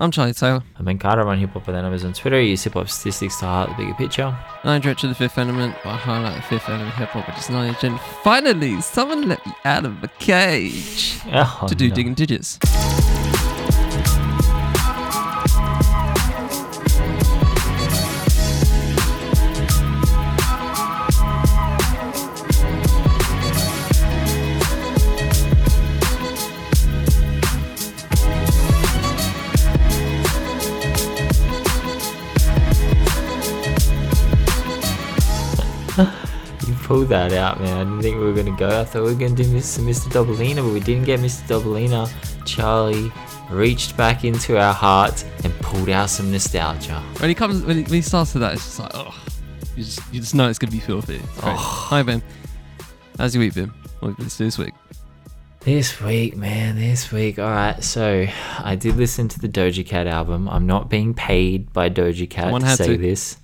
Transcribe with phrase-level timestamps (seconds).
[0.00, 0.62] I'm Charlie Taylor.
[0.76, 2.40] I'm Ben Carter, run Hip Hop with Numbers on Twitter.
[2.40, 4.38] Use hip hop statistics to highlight the bigger picture.
[4.62, 7.82] I directed the fifth element, I highlight the fifth element hip hop, which is knowledge.
[7.82, 11.94] And finally, someone let me out of the cage Oh, to do no.
[11.96, 12.60] digging digits.
[37.08, 37.74] That out, man.
[37.74, 38.80] I didn't think we were gonna go.
[38.80, 39.80] I thought we were gonna do Mr.
[39.80, 40.10] Mr.
[40.10, 41.42] Dobalina, but we didn't get Mr.
[41.48, 42.06] Dobalina.
[42.44, 43.10] Charlie
[43.50, 47.00] reached back into our hearts and pulled out some nostalgia.
[47.18, 49.14] When he comes, when he, when he starts with that, it's just like, oh,
[49.74, 51.16] you just, you just know it's gonna be filthy.
[51.16, 51.44] Great.
[51.44, 51.56] Oh.
[51.56, 52.22] Hi Ben,
[53.16, 53.72] how's your week been?
[54.00, 54.74] What have you been this week?
[55.60, 57.38] This week, man, this week.
[57.38, 58.26] All right, so
[58.58, 60.46] I did listen to the Doja Cat album.
[60.48, 62.98] I'm not being paid by Doja Cat Someone to say to.
[62.98, 63.38] this.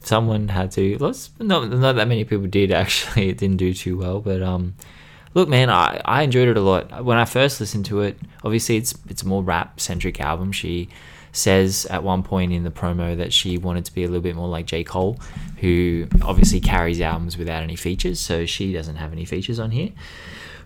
[0.00, 0.98] Someone had to.
[0.98, 3.28] Lots, not, not that many people did actually.
[3.28, 4.74] It didn't do too well, but um,
[5.34, 7.04] look, man, I, I enjoyed it a lot.
[7.04, 10.52] When I first listened to it, obviously it's it's a more rap centric album.
[10.52, 10.88] She
[11.32, 14.34] says at one point in the promo that she wanted to be a little bit
[14.34, 15.18] more like J Cole,
[15.58, 18.18] who obviously carries albums without any features.
[18.18, 19.90] So she doesn't have any features on here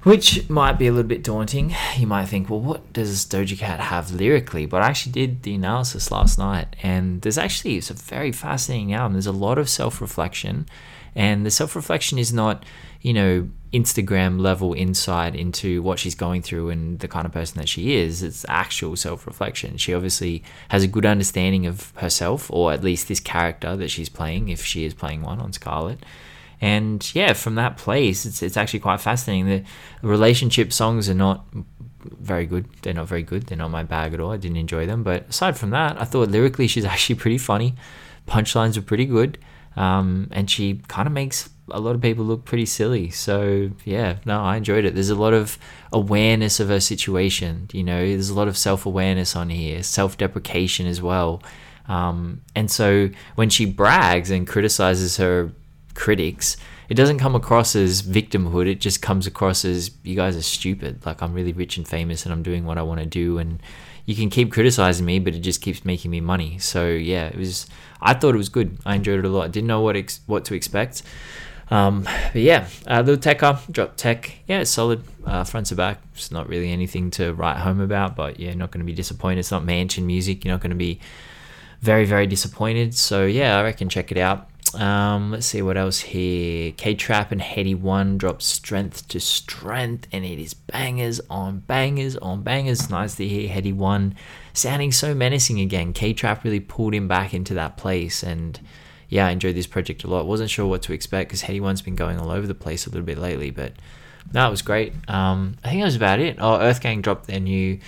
[0.02, 1.74] which might be a little bit daunting.
[1.96, 4.66] You might think, well, what does Doja Cat have lyrically?
[4.66, 8.92] But I actually did the analysis last night, and there's actually it's a very fascinating
[8.92, 9.14] album.
[9.14, 10.66] There's a lot of self-reflection,
[11.14, 12.64] and the self-reflection is not,
[13.00, 17.58] you know, Instagram level insight into what she's going through and the kind of person
[17.58, 18.22] that she is.
[18.22, 19.78] It's actual self-reflection.
[19.78, 24.08] She obviously has a good understanding of herself, or at least this character that she's
[24.08, 26.00] playing, if she is playing one on Scarlet
[26.62, 29.46] and yeah, from that place, it's it's actually quite fascinating.
[30.00, 31.44] The relationship songs are not
[32.04, 32.66] very good.
[32.82, 33.48] They're not very good.
[33.48, 34.30] They're not my bag at all.
[34.30, 35.02] I didn't enjoy them.
[35.02, 37.74] But aside from that, I thought lyrically she's actually pretty funny.
[38.28, 39.38] Punchlines are pretty good,
[39.74, 43.10] um, and she kind of makes a lot of people look pretty silly.
[43.10, 44.94] So yeah, no, I enjoyed it.
[44.94, 45.58] There's a lot of
[45.92, 47.70] awareness of her situation.
[47.72, 51.42] You know, there's a lot of self awareness on here, self deprecation as well.
[51.88, 55.50] Um, and so when she brags and criticizes her
[55.94, 56.56] critics,
[56.88, 58.66] it doesn't come across as victimhood.
[58.66, 61.04] It just comes across as you guys are stupid.
[61.06, 63.60] Like I'm really rich and famous and I'm doing what I want to do and
[64.04, 66.58] you can keep criticizing me, but it just keeps making me money.
[66.58, 67.66] So yeah, it was.
[68.00, 68.78] I thought it was good.
[68.84, 69.52] I enjoyed it a lot.
[69.52, 71.02] Didn't know what ex- what to expect.
[71.70, 74.40] Um, but yeah, uh, Lil Tecca drop TEC.
[74.46, 75.04] Yeah, it's solid.
[75.24, 76.00] Uh, front to back.
[76.14, 79.38] It's not really anything to write home about, but yeah, not going to be disappointed.
[79.38, 80.44] It's not mansion music.
[80.44, 81.00] You're not going to be
[81.80, 82.94] very very disappointed.
[82.94, 84.48] So yeah, I reckon check it out.
[84.74, 86.72] Um, let's see what else here.
[86.72, 92.16] K Trap and Headie One drop strength to strength, and it is bangers on bangers
[92.16, 92.90] on bangers.
[92.90, 94.14] Nice to hear Headie One
[94.52, 95.92] sounding so menacing again.
[95.92, 98.58] K Trap really pulled him back into that place, and
[99.08, 100.26] yeah, I enjoyed this project a lot.
[100.26, 102.90] Wasn't sure what to expect because Headie One's been going all over the place a
[102.90, 103.72] little bit lately, but
[104.32, 104.94] no, it was great.
[105.08, 106.36] Um, I think that was about it.
[106.38, 107.78] Oh, EARTHGANG dropped their new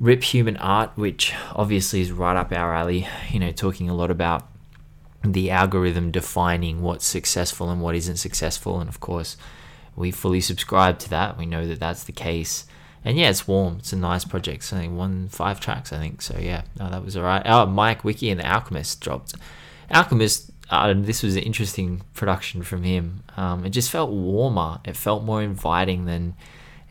[0.00, 3.06] Rip Human Art, which obviously is right up our alley.
[3.30, 4.48] You know, talking a lot about
[5.32, 8.80] the algorithm defining what's successful and what isn't successful.
[8.80, 9.36] And of course,
[9.94, 11.38] we fully subscribe to that.
[11.38, 12.66] We know that that's the case.
[13.04, 13.76] And yeah, it's warm.
[13.78, 14.58] It's a nice project.
[14.58, 16.22] It's only one five tracks, I think.
[16.22, 17.42] So yeah, no, that was all right.
[17.44, 19.34] Oh, Mike Wiki and the Alchemist dropped.
[19.90, 20.50] Alchemist.
[20.68, 23.22] Uh, this was an interesting production from him.
[23.36, 24.80] Um, it just felt warmer.
[24.84, 26.34] It felt more inviting than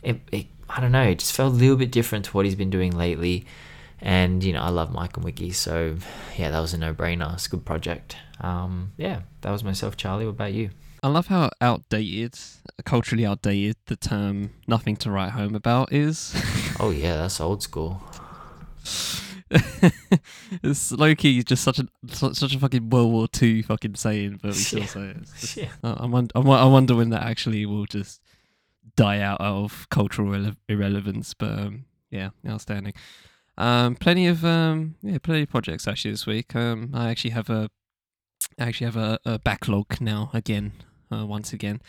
[0.02, 0.46] it, it.
[0.70, 1.04] I don't know.
[1.04, 3.46] It just felt a little bit different to what he's been doing lately.
[4.02, 5.98] And you know, I love Mike and Wiki, so
[6.38, 7.34] yeah, that was a no-brainer.
[7.34, 8.18] It's a good project.
[8.42, 10.26] Um, yeah, that was myself, Charlie.
[10.26, 10.72] What about you?
[11.04, 12.38] I love how outdated,
[12.84, 16.34] culturally outdated, the term "nothing to write home about" is.
[16.78, 18.02] Oh yeah, that's old school.
[20.64, 24.52] it's low key just such a such a fucking World War Two fucking saying, but
[24.52, 24.86] we still Yeah.
[24.88, 25.18] say it.
[25.40, 25.70] Just- Yeah.
[25.84, 28.22] I, I, wonder, when that actually will just
[28.96, 31.34] die out of cultural irrele- irrelevance.
[31.34, 32.94] But um, yeah, outstanding.
[33.58, 36.56] Um, plenty of um, yeah, plenty of projects actually this week.
[36.56, 37.70] Um, I actually have a,
[38.60, 40.74] I actually have a, a backlog now again,
[41.12, 41.82] uh, once again.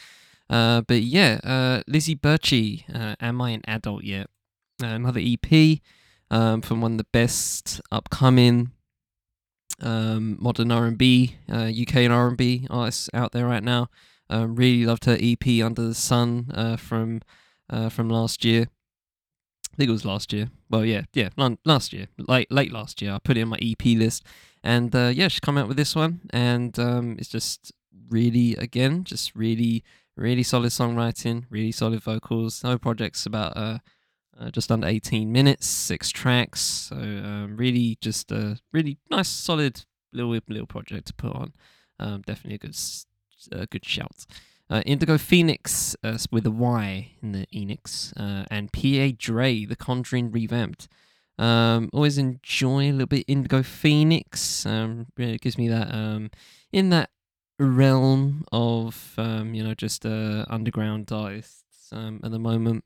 [0.48, 4.28] Uh, but yeah, uh, Lizzie Berchie, uh, Am I an Adult Yet?
[4.82, 5.80] Uh, another EP
[6.30, 8.72] um, from one of the best upcoming
[9.80, 13.88] um, modern R&B, uh, UK and R&B artists out there right now.
[14.28, 17.20] Um, really loved her EP Under the Sun uh, from
[17.70, 18.66] uh, from last year.
[19.72, 20.50] I think it was last year.
[20.68, 21.28] Well, yeah, yeah,
[21.64, 23.12] last year, late late last year.
[23.12, 24.24] I put it in my EP list,
[24.66, 27.72] and uh, yeah, she's come out with this one, and um, it's just
[28.08, 29.84] really, again, just really,
[30.16, 32.64] really solid songwriting, really solid vocals.
[32.64, 33.78] No projects about uh,
[34.38, 36.60] uh, just under 18 minutes, six tracks.
[36.60, 41.52] So um, really, just a really nice, solid little little project to put on.
[42.00, 42.76] Um, definitely a good
[43.52, 44.26] a good shout.
[44.68, 49.76] Uh, Indigo Phoenyx uh, with a Y in the Enix, uh, and PA Dre, The
[49.76, 50.88] Conjuring revamped.
[51.38, 54.66] Um, always enjoy a little bit Indigo Phoenyx.
[54.66, 56.30] Um, gives me that um,
[56.72, 57.10] in that
[57.58, 62.84] realm of um, you know just uh, underground artists um, at the moment.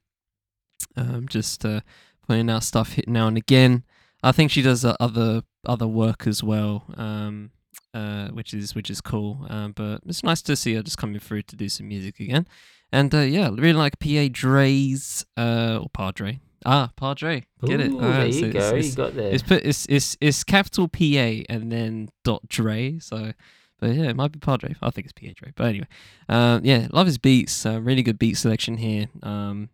[0.97, 1.81] Um, just uh,
[2.26, 3.85] putting out stuff hit now and again.
[4.23, 7.50] I think she does uh, other other work as well, um,
[7.94, 9.46] uh, which is which is cool.
[9.49, 12.46] Um, but it's nice to see her just coming through to do some music again.
[12.93, 16.41] And uh, yeah, really like PA Dre's uh, or Padre.
[16.67, 17.91] Ah, Padre, get it?
[17.91, 18.77] Ooh, Ah, there you it's- go.
[18.77, 19.33] it's- you got there.
[19.33, 22.99] it's put it's it's it's capital P A and then dot Dre.
[22.99, 23.33] So,
[23.79, 24.75] but yeah, it might be Padre.
[24.83, 25.53] I think it's P A Dre.
[25.57, 25.87] But anyway,
[26.29, 27.65] uh, yeah, love his beats.
[27.65, 29.07] Uh, really good beat selection here.
[29.23, 29.71] Um,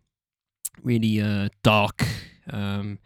[0.83, 2.07] really uh dark,
[2.51, 2.99] um,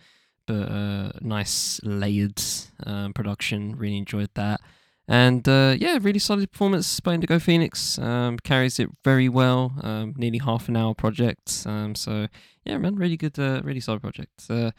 [0.45, 2.42] but uh nice layered
[2.86, 3.75] um, production.
[3.77, 4.62] Really enjoyed that.
[5.07, 8.01] And uh, yeah, really solid performance by Indigo Phoenyx.
[8.01, 9.74] Um, carries it very well.
[9.81, 11.63] Um, nearly half an hour project.
[11.65, 12.27] Um, so
[12.65, 14.44] yeah, man, really good, uh, really solid project.
[14.50, 14.71] Uh,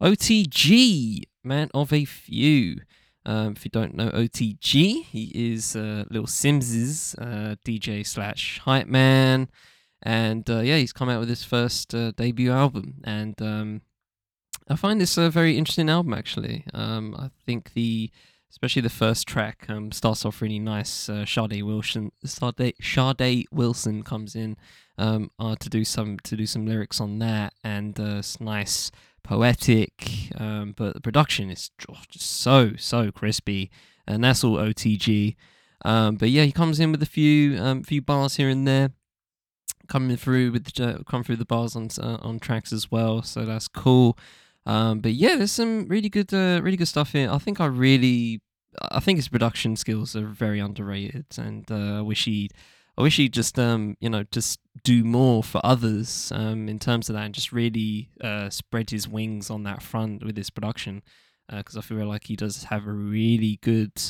[0.00, 2.80] OTG, man of a few.
[3.26, 8.86] Um, if you don't know OTG, he is uh, Lil Simz's uh, DJ slash hype
[8.86, 9.50] man,
[10.02, 13.82] and uh, yeah, he's come out with his first uh, debut album, and um,
[14.68, 16.64] I find this a very interesting album actually.
[16.72, 18.10] I think the
[18.50, 21.08] especially the first track um, starts off really nice.
[21.08, 24.56] Uh, Sade Wilson, Sade, Sade Wilson comes in
[24.98, 28.90] um, uh, to do some to do some lyrics on that, and uh, it's nice,
[29.22, 30.30] poetic.
[30.36, 31.70] Um, but the production is
[32.10, 33.70] just so so crispy,
[34.06, 35.36] and that's all OTG.
[35.84, 38.90] Um, but yeah, he comes in with a few um, few bars here and there,
[39.88, 43.22] coming through with the, uh, come through the bars on uh, on tracks as well.
[43.22, 44.18] So that's cool.
[44.66, 47.30] Um, but yeah, there's some really good, uh, really good stuff here.
[47.30, 48.42] I think I really,
[48.90, 52.50] I think his production skills are very underrated, and uh, I wish he,
[52.98, 57.08] I wish he'd just, um, you know, just do more for others, um, in terms
[57.08, 61.02] of that, and just really, uh, spread his wings on that front with his production,
[61.48, 64.00] because I feel like he does have a really good,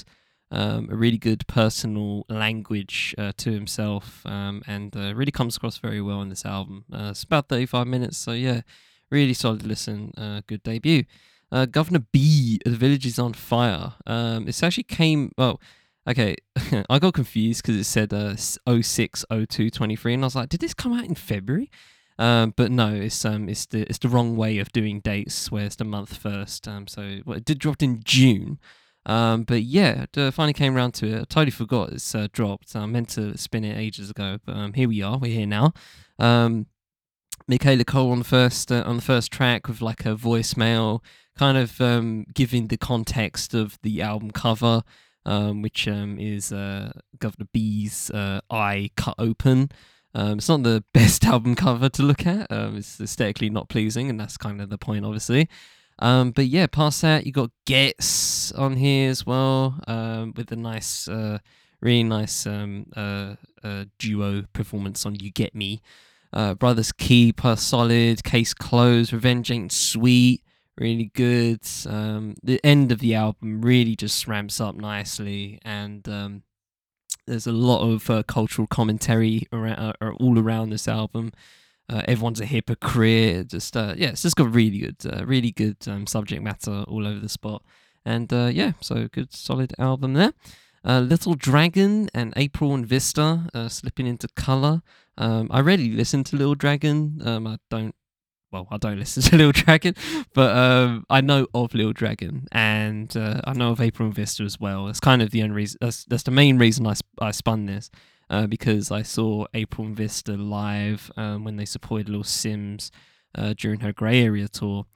[0.51, 5.79] um, a really good personal language uh, to himself, um, and uh, really comes across
[5.79, 6.85] very well in this album.
[6.93, 8.63] Uh, it's about 35 minutes, so yeah,
[9.11, 10.13] really solid listen.
[10.17, 11.05] Uh, good debut.
[11.53, 13.95] Uh, Guvna B, The Village is on Fire.
[14.07, 15.61] Um, this actually came, well,
[16.09, 16.37] okay,
[16.91, 20.61] I got confused because it said uh, 06, 02, 23, and I was like, did
[20.61, 21.71] this come out in February?
[22.19, 25.65] Um, but no, it's um, it's the it's the wrong way of doing dates, where
[25.65, 26.69] it's the month first.
[26.69, 28.59] Um, so well, it did dropped in June,
[29.07, 31.15] um, but yeah, uh, finally came around to it.
[31.15, 32.77] I totally forgot it's uh, dropped.
[32.77, 35.17] I meant to spin it ages ago, but um, here we are.
[35.17, 35.73] We're here now.
[36.19, 36.67] Um,
[37.51, 41.03] Michaela Coel on the first uh, on the first track with like a voicemail,
[41.37, 44.85] kind of um, giving the context of the album cover,
[45.27, 49.69] um, which um, is uh, Guvna B's uh, eye cut open.
[50.15, 52.47] Um, it's not the best album cover to look at.
[52.53, 55.49] Um, it's aesthetically not pleasing, and that's kind of the point, obviously.
[55.99, 59.75] Um, but yeah, past that, you got Gets on here as well,
[60.37, 61.39] with a nice, uh,
[61.81, 65.83] really nice uh, uh, duo performance on "You Get Me."
[66.33, 68.23] Uh, Brothers Keeper, solid.
[68.23, 69.13] Case closed.
[69.13, 70.43] Revenge ain't sweet.
[70.79, 71.61] Really good.
[71.87, 76.43] Um, the end of the album really just ramps up nicely, and um,
[77.27, 81.33] there's a lot of uh, cultural commentary around, uh, all around this album.
[81.89, 83.49] Uh, everyone's a hypocrite.
[83.49, 87.07] Just uh, yeah, it's just got really good, uh, really good um, subject matter all
[87.07, 87.63] over the spot,
[88.05, 90.33] and uh, yeah, so good, solid album there.
[90.85, 94.83] Uh, Little Dragon and April and Vista uh, slipping into color.
[95.21, 97.21] Um, I rarely listen to Little Dragon.
[97.25, 97.95] Um, I don't.
[98.51, 99.95] Well, I don't listen to Little Dragon,
[100.35, 104.43] but um, I know of Little Dragon, and uh, I know of April and Vista
[104.43, 104.89] as well.
[104.89, 105.79] It's kind of the only reason.
[105.81, 107.91] That's, that's the main reason I, sp- I spun this,
[108.31, 112.91] uh, because I saw April and Vista live um, when they supported Little Simz
[113.37, 114.87] uh, during her Grey Area tour,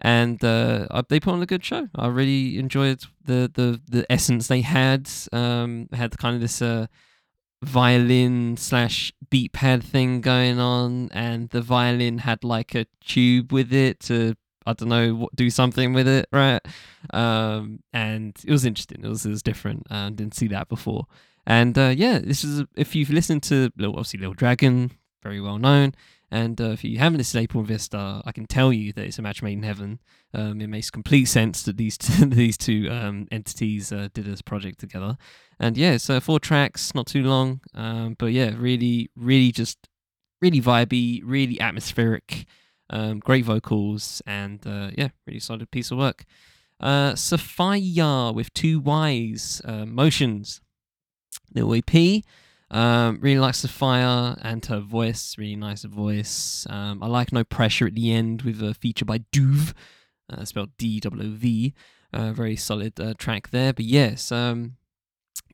[0.00, 1.88] and uh, they put on a good show.
[1.94, 5.08] I really enjoyed the the the essence they had.
[5.32, 6.88] Um, had kind of this uh,
[7.62, 13.72] violin slash beat pad thing going on, and the violin had like a tube with
[13.72, 14.34] it to
[14.66, 16.60] I don't know what do something with it, right?
[17.10, 19.02] Um, and it was interesting.
[19.02, 19.86] It was it was different.
[19.90, 21.06] I didn't see that before.
[21.46, 24.90] And uh, yeah, this is if you've listened to obviously Little Dragon,
[25.22, 25.94] very well known.
[26.30, 29.18] And uh, if you haven't listened to April Vista, I can tell you that it's
[29.18, 29.98] a match made in heaven.
[30.34, 34.42] Um, it makes complete sense that these two, these two um, entities uh, did this
[34.42, 35.16] project together.
[35.58, 39.78] And yeah, so four tracks, not too long, um, but yeah, really, really just
[40.40, 42.46] really vibey, really atmospheric.
[42.90, 46.24] Um, great vocals and uh, yeah, really solid piece of work.
[46.80, 50.60] Uh, Safiyyah with two Y's, uh, Motions,
[51.54, 52.22] little EP.
[52.70, 56.66] Um, really the fire and her voice, really nice voice.
[56.68, 59.72] Um, I like No Pressure at the end with a feature by Duve,
[60.30, 61.74] uh, spelled D W O V.
[62.12, 63.72] Uh, very solid uh, track there.
[63.72, 64.76] But yes, um,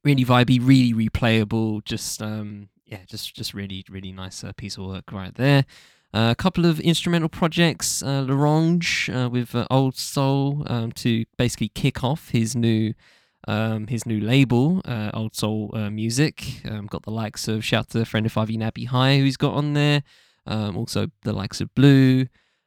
[0.02, 1.84] really vibey, really replayable.
[1.84, 5.64] Just um, yeah, just just really really nice uh, piece of work right there.
[6.12, 11.68] Uh, a couple of instrumental projects, uh, L'Orange uh, with Old Soul um, to basically
[11.68, 12.94] kick off his new
[13.46, 16.62] um, his new label, uh, Old Soul uh, Music.
[16.64, 19.54] Um, got the likes of shout to the friend of Ivy Nappy High who's got
[19.54, 20.02] on there.
[20.46, 22.26] Um, also the likes of Blu.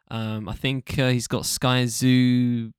[0.10, 2.72] Um, I think uh, he's got Skyzoo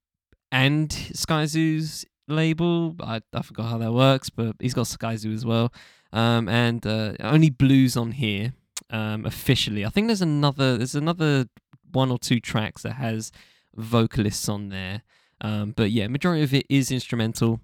[0.51, 2.97] and Skyzoo's label.
[3.01, 5.73] I, I forgot how that works, but he's got Skyzoo as well.
[6.13, 8.55] Um, and uh, only Blu's on here
[8.91, 9.85] um, officially.
[9.85, 11.47] I think there's another there's another
[11.93, 13.31] one or two tracks that has
[13.75, 15.03] vocalists on there.
[15.41, 17.61] Um, but yeah, majority of it is instrumental.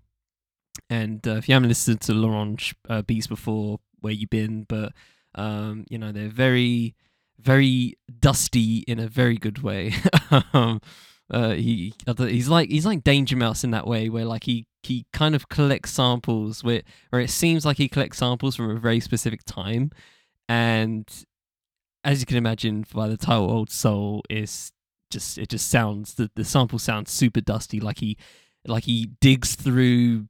[0.91, 4.65] And uh, if you haven't listened to L'Orange uh, beats before, where you been?
[4.69, 4.93] But
[5.35, 6.95] um, you know they're very,
[7.39, 9.95] very dusty in a very good way.
[10.53, 10.81] um,
[11.31, 15.07] uh, he he's like he's like Danger Mouse in that way, where like he he
[15.13, 19.01] kind of collects samples where where it seems like he collects samples from a very
[19.01, 19.91] specific time,
[20.49, 21.09] and
[22.05, 24.71] as you can imagine by the title old soul is
[25.11, 28.17] just it just sounds the, the sample sounds super dusty like he
[28.67, 30.27] like he digs through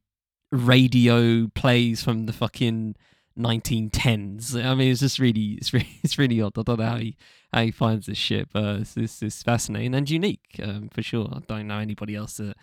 [0.55, 2.95] radio plays from the fucking
[3.39, 6.97] 1910s i mean it's just really it's really it's really odd i don't know how
[6.97, 7.17] he
[7.53, 11.29] how he finds this shit but it's, it's, it's fascinating and unique um, for sure
[11.35, 12.57] i don't know anybody else that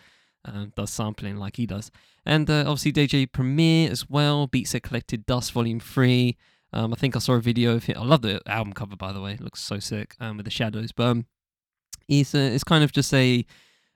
[0.46, 1.90] um, does sampling like he does
[2.24, 6.36] and uh, obviously dj premier as well beats that collected dust volume 3
[6.72, 7.98] um, I think I saw a video of him.
[7.98, 9.34] I love the album cover, by the way.
[9.34, 10.90] It looks so sick um, with the shadows.
[10.90, 11.26] But um,
[12.08, 13.44] it's, uh, it's kind of just a,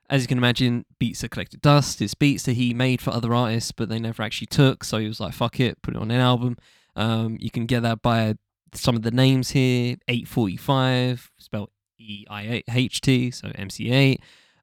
[0.08, 2.00] as you can imagine, beats are collected dust.
[2.00, 4.84] It's beats that he made for other artists, but they never actually took.
[4.84, 6.56] So he was like, fuck it, put it on an album.
[6.94, 8.34] Um, you can get that by
[8.72, 14.18] some of the names here 845, spelled E I H T, so MC Eiht.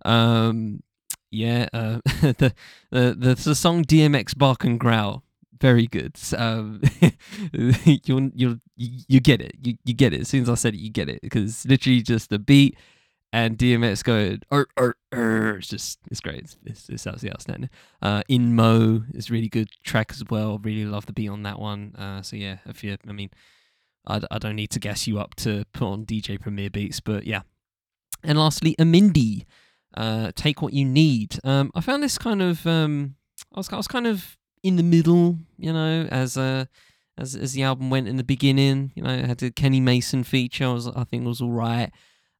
[0.10, 0.82] Um,
[1.32, 2.54] yeah, uh, the,
[2.92, 5.24] the, the the song DMX Bark and Growl
[5.64, 6.18] very good.
[6.38, 6.82] Um,
[7.54, 9.56] you'll you'll you get it.
[9.64, 10.20] You you get it.
[10.20, 12.78] As soon as I said it, you get it because literally just the beat
[13.34, 16.44] and DMX going er, er, er, it's just it's great.
[16.44, 17.70] It's, it's, it's absolutely outstanding.
[18.00, 20.60] Uh, In Mo is really good track as well.
[20.60, 21.96] Really love the beat on that one.
[21.98, 23.32] Uh, so yeah, if you, I mean,
[24.06, 27.26] I, I don't need to gas you up to put on DJ Premier beats, but
[27.26, 27.42] yeah.
[28.24, 29.46] And lastly, Amindi,
[29.98, 31.40] uh, take what you need.
[31.44, 33.16] Um, I found this kind of um,
[33.52, 36.66] I was I was kind of in the middle, you know, as uh,
[37.18, 38.92] as as the album went in the beginning.
[38.94, 40.66] You know, it had the Kenny Mason feature.
[40.66, 41.92] I, was, I think was all right.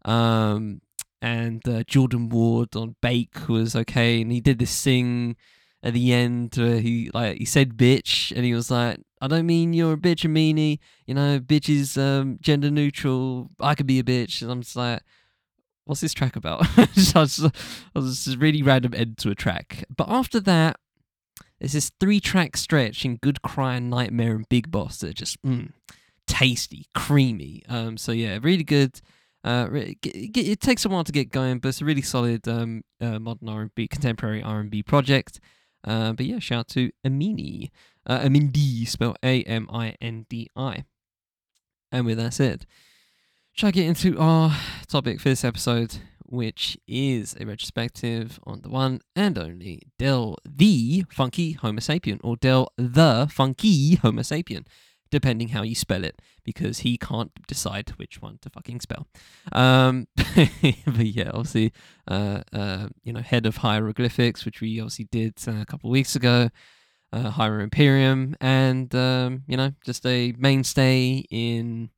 [0.06, 0.82] Um,
[1.22, 5.36] and uh, Jordan Ward on Bake was okay, and he did this thing
[5.82, 9.46] at the end where he like he said bitch, and he was like, I don't
[9.46, 10.80] mean you're a bitch, meanie.
[11.06, 13.50] You know, bitch is um, gender neutral.
[13.60, 15.02] I could be a bitch, and I'm just like.
[15.86, 16.66] What's this track about?
[16.78, 16.88] I
[17.20, 17.44] was
[17.96, 19.84] I was just really random end to a track.
[19.94, 20.78] But after that,
[21.60, 25.14] there's this three track stretch in Good Cry and Nightmare and Big Boss that are
[25.14, 25.72] just mm,
[26.28, 27.64] tasty, creamy.
[27.70, 29.00] Um, so yeah, really good.
[29.44, 33.20] Uh, it takes a while to get going, but it's a really solid um, uh,
[33.20, 35.40] modern R&B, contemporary R&B project.
[35.86, 37.70] Uh, but yeah, shout out to Amini,
[38.08, 40.86] uh, Amindi, spelled A-M-I-N-D-I.
[41.92, 42.66] And with that said,
[43.52, 44.56] shall I get into our
[44.88, 46.00] topic for this episode?
[46.34, 52.36] which is a retrospective on the one and only Del the Funky Homo sapien, or
[52.38, 54.66] Del the Funky Homo sapien,
[55.14, 59.08] depending how you spell it, because he can't decide which one to fucking spell.
[59.52, 61.72] Um, but yeah, obviously,
[62.08, 65.92] uh, uh, you know, head of hieroglyphics, which we obviously did uh, a couple of
[65.92, 66.50] weeks ago.
[67.14, 71.92] Uh, Imperium, and um, you know, just a mainstay in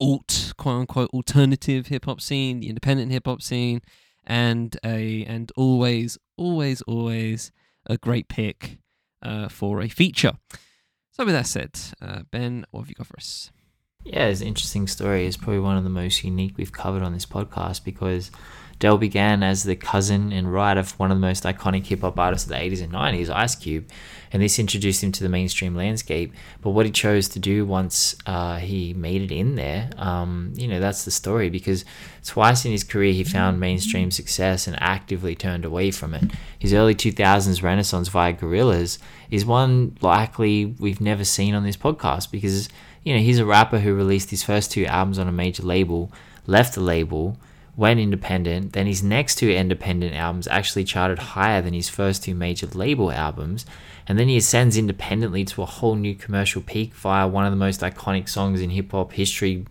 [0.00, 3.80] alt quote unquote alternative hip hop scene, the independent hip hop scene,
[4.26, 7.52] and a and always always always
[7.88, 8.78] a great pick
[9.22, 10.32] uh, for a feature.
[11.16, 11.70] So with that said,
[12.02, 13.50] uh, Ben, what have you got for us?
[14.04, 15.26] Yeah, it's an interesting story.
[15.26, 18.30] It's probably one of the most unique we've covered on this podcast because
[18.78, 22.18] Del began as the cousin and writer of one of the most iconic hip hop
[22.18, 23.88] artists of the 80s and 90s, Ice Cube,
[24.32, 26.34] and this introduced him to the mainstream landscape.
[26.60, 30.68] But what he chose to do once uh, he made it in there, um, you
[30.68, 31.86] know, that's the story because
[32.22, 36.30] twice in his career he found mainstream success and actively turned away from it.
[36.58, 38.98] His early 2000s renaissance via Gorillaz
[39.30, 42.68] is one likely we've never seen on this podcast because,
[43.04, 46.12] you know, he's a rapper who released his first two albums on a major label,
[46.46, 47.38] left the label
[47.76, 48.72] went independent.
[48.72, 53.12] Then his next two independent albums actually charted higher than his first two major label
[53.12, 53.66] albums.
[54.06, 57.56] And then he ascends independently to a whole new commercial peak via one of the
[57.56, 59.66] most iconic songs in hip hop history,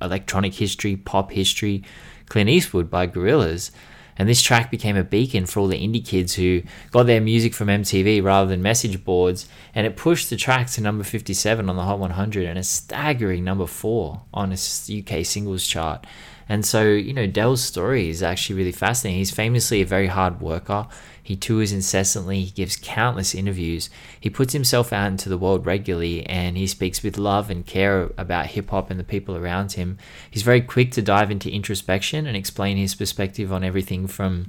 [0.00, 1.82] electronic history, pop history,
[2.28, 3.70] Clint Eastwood by Gorillaz.
[4.18, 7.54] And this track became a beacon for all the indie kids who got their music
[7.54, 9.48] from MTV rather than message boards.
[9.76, 13.44] And it pushed the track to number 57 on the Hot 100 and a staggering
[13.44, 16.04] number four on a UK singles chart.
[16.48, 19.18] And so, you know, Del's story is actually really fascinating.
[19.18, 20.86] He's famously a very hard worker.
[21.22, 26.24] He tours incessantly, he gives countless interviews, he puts himself out into the world regularly,
[26.24, 29.98] and he speaks with love and care about hip hop and the people around him.
[30.30, 34.46] He's very quick to dive into introspection and explain his perspective on everything from,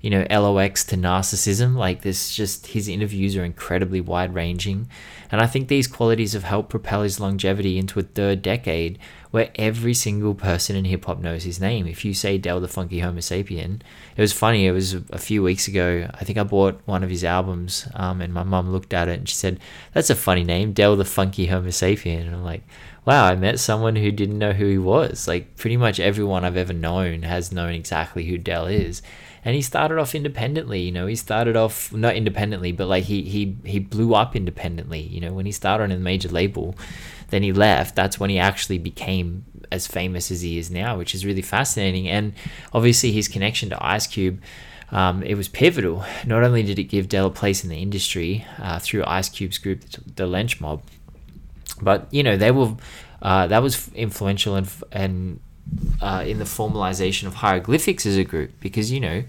[0.00, 1.76] you know, LOX to narcissism.
[1.76, 4.88] Like, this just his interviews are incredibly wide ranging.
[5.30, 8.98] And I think these qualities have helped propel his longevity into a third decade
[9.30, 11.86] where every single person in hip hop knows his name.
[11.86, 13.80] If you say Del the Funky Homo Sapien,
[14.16, 14.66] it was funny.
[14.66, 16.08] It was a few weeks ago.
[16.12, 19.18] I think I bought one of his albums, um, and my mum looked at it
[19.18, 19.60] and she said,
[19.92, 22.64] "That's a funny name, Del the Funky Homosapien." And I'm like,
[23.04, 25.28] "Wow, I met someone who didn't know who he was.
[25.28, 29.00] Like pretty much everyone I've ever known has known exactly who Del is."
[29.44, 33.22] And he started off independently you know he started off not independently but like he
[33.22, 36.74] he he blew up independently you know when he started on a major label
[37.30, 37.96] then he left.
[37.96, 42.08] That's when he actually became as famous as he is now, which is really fascinating.
[42.08, 42.34] And
[42.72, 44.40] obviously, his connection to Ice Cube.
[44.92, 46.04] Um, it was pivotal.
[46.26, 49.56] Not only did it give Del a place in the industry uh, through Ice Cube's
[49.56, 50.82] group, the Lench Mob,
[51.80, 52.74] but you know they were
[53.22, 55.40] uh, that was influential and and
[56.00, 59.22] uh, in the formalization of hieroglyphics as a group because you know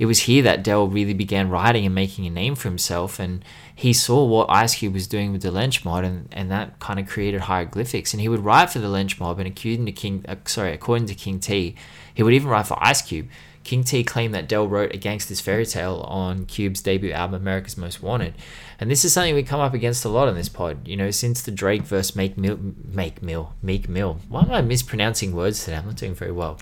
[0.00, 3.20] it was here that Del really began writing and making a name for himself.
[3.20, 3.44] And
[3.76, 6.98] he saw what Ice Cube was doing with the Lench Mob, and, and that kind
[6.98, 8.14] of created hieroglyphics.
[8.14, 11.06] And he would write for the Lench Mob, and according to King, uh, sorry, according
[11.08, 11.74] to King T,
[12.14, 13.28] he would even write for Ice Cube.
[13.70, 17.76] King T claimed that Del wrote a gangster's fairy tale on Cube's debut album, America's
[17.76, 18.34] Most Wanted.
[18.80, 20.88] And this is something we come up against a lot in this pod.
[20.88, 24.18] You know, since the Drake verse Make Mill, Make Mill, Meek Mill.
[24.28, 25.76] Why am I mispronouncing words today?
[25.76, 26.58] I'm not doing very well.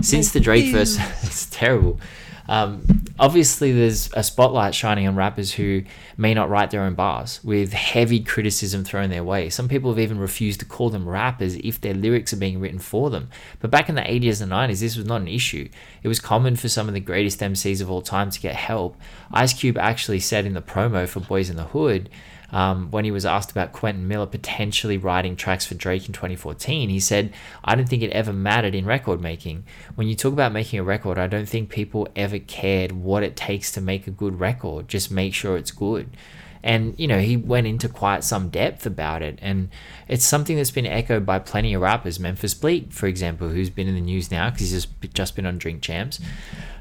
[0.00, 2.00] Since the Drake verse, it's terrible.
[2.48, 5.82] Um, obviously, there's a spotlight shining on rappers who
[6.16, 9.50] may not write their own bars, with heavy criticism thrown their way.
[9.50, 12.78] Some people have even refused to call them rappers if their lyrics are being written
[12.78, 13.28] for them.
[13.60, 15.68] But back in the 80s and 90s, this was not an issue.
[16.02, 18.96] It was common for some of the greatest MCs of all time to get help.
[19.30, 22.08] Ice Cube actually said in the promo for Boys in the Hood,
[22.50, 26.88] um, when he was asked about Quentin Miller potentially writing tracks for Drake in 2014,
[26.88, 27.32] he said,
[27.62, 29.64] I don't think it ever mattered in record making.
[29.94, 33.36] When you talk about making a record, I don't think people ever cared what it
[33.36, 34.88] takes to make a good record.
[34.88, 36.16] Just make sure it's good.
[36.62, 39.38] And, you know, he went into quite some depth about it.
[39.40, 39.68] And
[40.08, 42.18] it's something that's been echoed by plenty of rappers.
[42.18, 45.46] Memphis Bleek, for example, who's been in the news now because he's just, just been
[45.46, 46.18] on Drink Champs.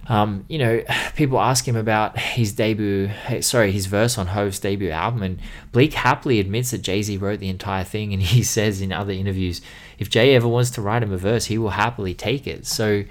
[0.10, 0.84] Um, you know,
[1.16, 3.10] people ask him about his debut,
[3.42, 5.40] sorry, his verse on Hove's debut album, and
[5.72, 9.14] Bleek happily admits that Jay Z wrote the entire thing, and he says in other
[9.14, 9.62] interviews,
[10.00, 12.66] if Jay ever wants to write him a verse, he will happily take it.
[12.66, 13.04] So,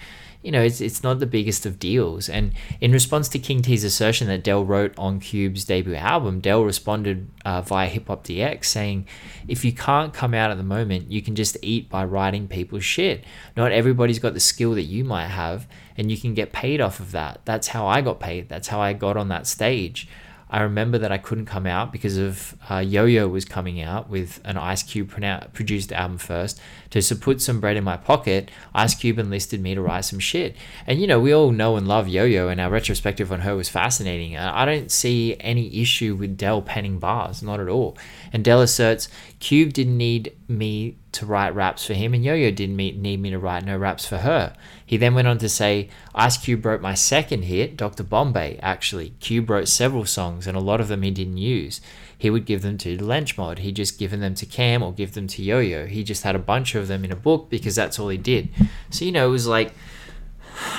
[0.46, 2.28] you know, it's, it's not the biggest of deals.
[2.28, 6.62] And in response to King T's assertion that Del wrote on Cube's debut album, Del
[6.62, 9.08] responded uh, via Hip Hop DX saying,
[9.48, 12.84] If you can't come out at the moment, you can just eat by writing people's
[12.84, 13.24] shit.
[13.56, 17.00] Not everybody's got the skill that you might have, and you can get paid off
[17.00, 17.40] of that.
[17.44, 18.48] That's how I got paid.
[18.48, 20.06] That's how I got on that stage.
[20.48, 24.08] I remember that I couldn't come out because of uh, Yo Yo was coming out
[24.08, 25.10] with an Ice Cube
[25.52, 26.60] produced album first.
[26.90, 30.56] To put some bread in my pocket, Ice Cube enlisted me to write some shit.
[30.86, 33.56] And you know, we all know and love Yo Yo, and our retrospective on her
[33.56, 34.36] was fascinating.
[34.36, 37.98] I don't see any issue with Del penning bars, not at all.
[38.32, 39.08] And Del asserts
[39.46, 43.30] Cube didn't need me to write raps for him, and Yo Yo didn't need me
[43.30, 44.56] to write no raps for her.
[44.84, 48.02] He then went on to say, Ice Cube wrote my second hit, Dr.
[48.02, 49.10] Bombay, actually.
[49.20, 51.80] Cube wrote several songs, and a lot of them he didn't use.
[52.18, 53.58] He would give them to Lench Mob.
[53.58, 55.86] He'd just given them to Kam or give them to Yo Yo.
[55.86, 58.48] He just had a bunch of them in a book because that's all he did.
[58.90, 59.72] So, you know, it was like,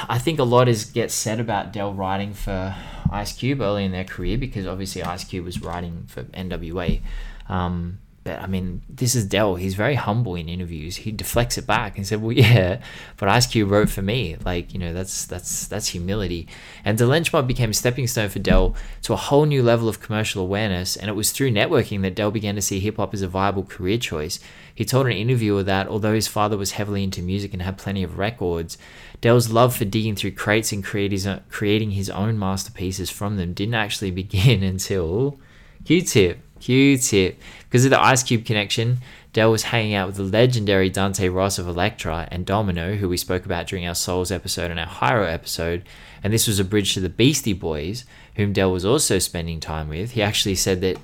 [0.10, 2.76] I think a lot is gets said about Del writing for
[3.14, 7.00] Ice Cube early in their career because obviously Ice Cube was writing for NWA.
[7.48, 9.56] Um, but I mean, this is Del.
[9.56, 10.98] He's very humble in interviews.
[10.98, 12.82] He deflects it back and said, "Well, yeah,
[13.16, 14.36] but Ice Cube wrote for me.
[14.44, 16.48] Like, you know, that's that's that's humility."
[16.84, 19.88] And the Lench Mob became a stepping stone for Del to a whole new level
[19.88, 20.98] of commercial awareness.
[20.98, 23.64] And it was through networking that Del began to see hip hop as a viable
[23.64, 24.42] career choice.
[24.76, 28.04] He told an interviewer that although his father was heavily into music and had plenty
[28.04, 28.78] of records,
[29.22, 34.12] Del's love for digging through crates and creating his own masterpieces from them didn't actually
[34.24, 35.40] begin until
[35.86, 37.40] Q-Tip Q-Tip.
[37.64, 39.00] Because of the Ice Cube connection,
[39.34, 43.18] Del was hanging out with the legendary Dante Ross of Elektra and Domino, who we
[43.18, 45.84] spoke about during our Souls episode and our Hiero episode.
[46.24, 48.06] And this was a bridge to the Beastie Boys,
[48.38, 50.12] whom Del was also spending time with.
[50.12, 50.98] He actually said that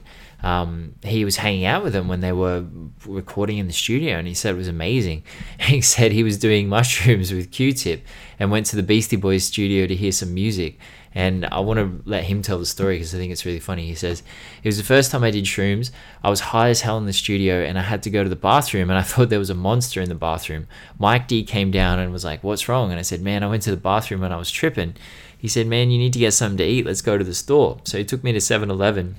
[0.43, 2.65] um, he was hanging out with them when they were
[3.06, 5.24] recording in the studio, and he said it was amazing.
[5.60, 8.06] He said he was doing mushrooms with Q-Tip
[8.39, 10.78] and went to the Beastie Boys studio to hear some music.
[11.15, 13.86] And I want to let him tell the story because I think it's really funny.
[13.86, 14.24] He says,
[14.63, 15.91] It was the first time I did shrooms.
[16.24, 18.36] I was high as hell in the studio and I had to go to the
[18.36, 20.67] bathroom and I thought there was a monster in the bathroom.
[20.98, 22.89] Mike D came down and was like, What's wrong?
[22.89, 24.96] And I said, Man, I went to the bathroom and I was tripping.
[25.43, 26.86] He said, Man, you need to get something to eat.
[26.86, 27.82] Let's go to the store.
[27.84, 29.17] So he took me to 7 Eleven,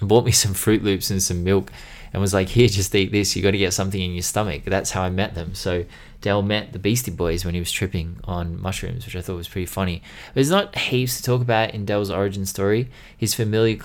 [0.00, 1.70] bought me some Froot Loops and some milk
[2.12, 3.34] and was like, Here, just eat this.
[3.36, 4.64] You got to get something in your stomach.
[4.64, 5.54] That's how I met them.
[5.54, 5.84] So
[6.22, 9.48] Del met the Beastie Boys when he was tripping on mushrooms, which I thought was
[9.48, 10.02] pretty funny.
[10.34, 12.88] There's not heaps to talk about in Del's origin story.
[13.16, 13.76] His familiar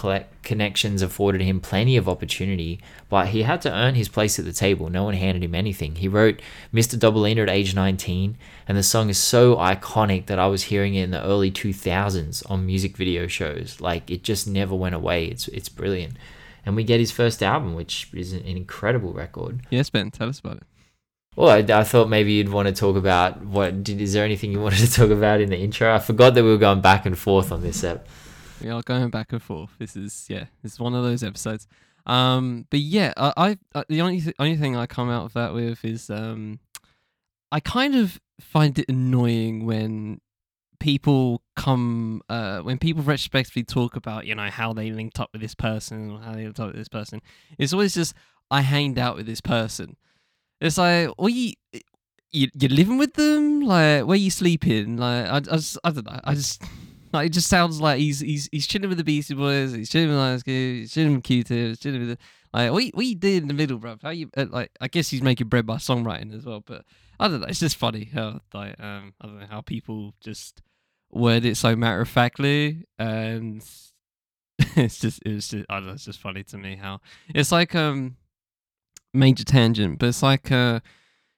[0.43, 4.53] connections afforded him plenty of opportunity, but he had to earn his place at the
[4.53, 4.87] table.
[4.89, 5.95] No one handed him anything.
[5.95, 6.39] He wrote
[6.71, 6.95] Mr.
[6.95, 8.37] Dobalina at age 19,
[8.67, 12.49] and the song is so iconic that I was hearing it in the early 2000s
[12.51, 13.81] on music video shows.
[13.81, 15.25] Like it just never went away.
[15.25, 16.17] It's it's brilliant.
[16.67, 19.61] And we get his first album, which is an incredible record.
[19.69, 20.63] Yes, Ben, tell us about it.
[21.37, 23.85] Well, I, I, thought maybe you'd want to talk about what.
[23.85, 25.95] Did, is there anything you wanted to talk about in the intro?
[25.95, 28.05] I forgot that we were going back and forth on this ep.
[28.61, 29.69] We are going back and forth.
[29.79, 31.69] This is yeah, this is one of those episodes.
[32.05, 35.33] Um, but yeah, I, I, I the only th- only thing I come out of
[35.35, 36.59] that with is um,
[37.49, 40.19] I kind of find it annoying when
[40.79, 45.41] people come uh when people retrospectively talk about you know how they linked up with
[45.41, 47.21] this person or how they linked up with this person.
[47.57, 48.13] It's always just
[48.51, 49.97] I hanged out with this person
[50.59, 51.53] it's like, well you,
[52.31, 53.61] you you're living with them?
[53.61, 54.97] Like, where you sleeping?
[54.97, 56.19] Like, I, I, just, I don't know.
[56.23, 56.63] I just,
[57.13, 59.73] like, it just sounds like he's he's he's chilling with the Beastie Boys.
[59.73, 60.81] He's chilling with Ice Cube.
[60.81, 61.67] He's chilling with Q-Tip.
[61.69, 62.17] He's chilling with the,
[62.53, 63.97] like, what what did in the middle, bro?
[64.01, 64.71] How you uh, like?
[64.81, 66.63] I guess he's making bread by songwriting as well.
[66.65, 66.85] But
[67.19, 67.47] I don't know.
[67.47, 70.61] It's just funny how like um I don't know how people just
[71.17, 73.63] word it so matter of factly and
[74.75, 75.93] it's just it's just I don't know.
[75.93, 77.01] It's just funny to me how
[77.33, 78.17] it's like um
[79.13, 80.79] major tangent, but it's like uh,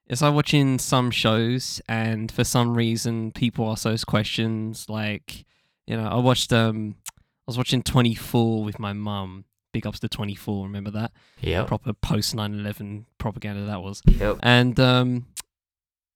[0.07, 4.87] it's like watching some shows, and for some reason, people ask those questions.
[4.89, 5.45] Like,
[5.87, 9.45] you know, I watched um, I was watching Twenty Four with my mum.
[9.71, 10.65] Big ups to Twenty Four.
[10.65, 11.11] Remember that?
[11.41, 11.63] Yeah.
[11.63, 14.01] Proper post 9-11 propaganda that was.
[14.05, 14.39] Yep.
[14.41, 15.27] And um,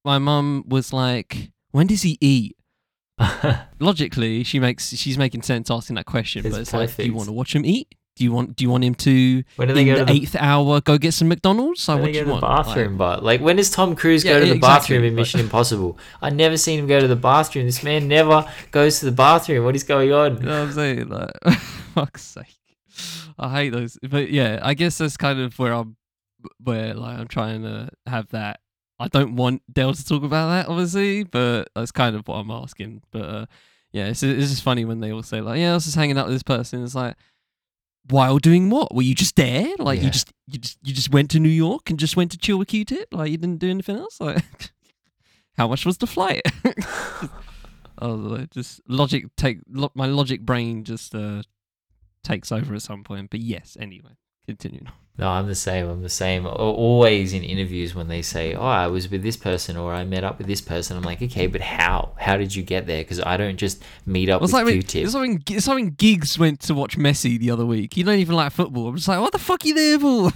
[0.04, 2.56] my mum was like, "When does he eat?"
[3.80, 7.14] Logically, she makes she's making sense asking that question, It's but it's like, do you
[7.14, 7.94] want to watch him eat?
[8.16, 10.04] Do you want do you want him to When do they in go the to
[10.06, 11.88] the, eighth hour go get some McDonald's?
[11.88, 12.42] Like, when what do go you to the want?
[12.44, 12.96] Like, bathroom?
[12.96, 15.40] but like, when does Tom Cruise Yeah, go to the exactly, bathroom in but- Mission
[15.40, 15.98] Impossible?
[16.22, 17.66] I never seen him go to the bathroom.
[17.66, 19.64] This man never goes to the bathroom.
[19.64, 20.36] What is going on?
[20.36, 21.08] You know what I'm saying?
[21.08, 21.30] Like,
[21.94, 22.56] fuck's sake.
[23.36, 23.98] I hate those.
[24.08, 25.96] But yeah, I guess that's kind of where I'm,
[26.62, 28.60] where like I'm trying to have that.
[28.98, 32.50] I don't want Dale to talk about that, obviously, but that's kind of what I'm
[32.50, 33.02] asking.
[33.10, 33.46] But uh,
[33.92, 36.16] yeah, it's, it's just funny when they all say like, "Yeah, I was just hanging
[36.18, 37.16] out with this person." It's like,
[38.08, 38.94] while doing what?
[38.94, 39.66] Were you just there?
[39.78, 40.04] Like Yeah.
[40.06, 42.58] you just you just you just went to New York and just went to chill
[42.58, 43.08] with Q-Tip?
[43.12, 44.20] Like you didn't do anything else?
[44.20, 44.44] Like,
[45.56, 46.42] how much was the flight?
[48.00, 51.42] oh, just logic take lo- my logic brain just uh
[52.22, 53.30] takes over at some point.
[53.30, 54.88] But yes, anyway, continuing.
[55.16, 55.88] No, I'm the same.
[55.88, 56.44] I'm the same.
[56.44, 60.24] Always in interviews when they say, "Oh, I was with this person" or "I met
[60.24, 62.14] up with this person," I'm like, "Okay, but how?
[62.18, 64.74] How did you get there?" Because I don't just meet up It's with like when,
[64.74, 65.04] Q-Tip.
[65.04, 67.94] it's like when it's like when Giggs went to watch Messi the other week.
[67.94, 68.88] He don't even like football.
[68.88, 70.32] I'm just like, what the fuck are you there for?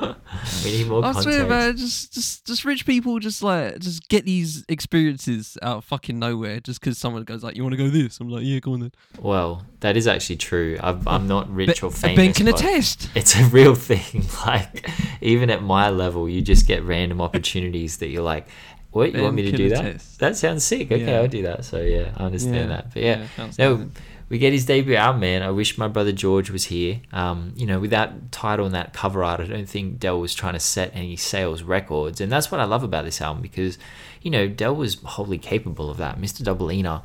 [0.64, 1.22] we need more I context.
[1.22, 5.84] swear, man, just just just rich people just like just get these experiences out of
[5.84, 8.18] fucking nowhere just because someone goes like, you want to go this?
[8.18, 8.92] I'm like, yeah, go on then.
[9.20, 10.78] Well, that is actually true.
[10.82, 12.16] I've, I'm not rich or famous.
[12.16, 13.08] ben can attest.
[13.14, 14.24] It's a real thing.
[14.46, 14.88] Like,
[15.20, 18.46] even at my level, you just get random opportunities that you're like,
[18.90, 19.14] "What?
[19.14, 19.84] You want me to do that?
[19.84, 20.18] attest.
[20.20, 20.90] That sounds sick.
[20.90, 21.18] Okay, Yeah.
[21.18, 22.92] I'll do that." So yeah, I understand that.
[22.94, 23.90] But yeah, sounds no,
[24.30, 25.42] we get his debut album, man.
[25.42, 27.00] I wish my brother George was here.
[27.12, 30.34] Um, you know, with that title and that cover art, I don't think Del was
[30.34, 33.76] trying to set any sales records, and that's what I love about this album because,
[34.22, 36.18] you know, Del was wholly capable of that.
[36.18, 36.42] Mr.
[36.42, 37.02] Dobalina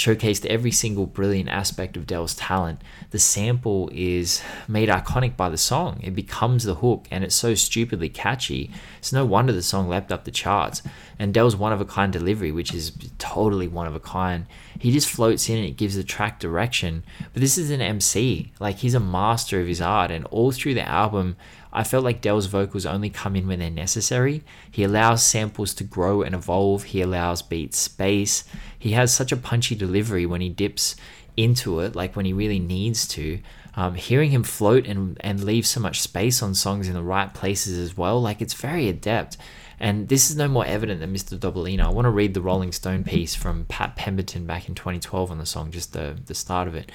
[0.00, 2.80] showcased every single brilliant aspect of Del's talent.
[3.10, 6.00] The sample is made iconic by the song.
[6.02, 8.70] It becomes the hook, and it's so stupidly catchy.
[8.98, 10.82] It's no wonder the song leapt up the charts.
[11.18, 14.46] And Del's one of a kind delivery, which is totally one of a kind.
[14.78, 17.04] He just floats in and it gives the track direction.
[17.34, 18.52] But this is an MC.
[18.58, 21.36] Like he's a master of his art, and all through the album,
[21.72, 24.42] I felt like Del's vocals only come in when they're necessary.
[24.70, 26.84] He allows samples to grow and evolve.
[26.84, 28.44] He allows beats space.
[28.78, 30.96] He has such a punchy delivery when he dips
[31.36, 33.40] into it, like when he really needs to.
[33.76, 37.32] Um, hearing him float and, and leave so much space on songs in the right
[37.32, 39.36] places as well, like it's very adept.
[39.78, 41.38] And this is no more evident than Mr.
[41.38, 41.84] Dobalina.
[41.84, 45.38] I want to read the Rolling Stone piece from Pat Pemberton back in 2012 on
[45.38, 46.92] the song, just the, the start of it.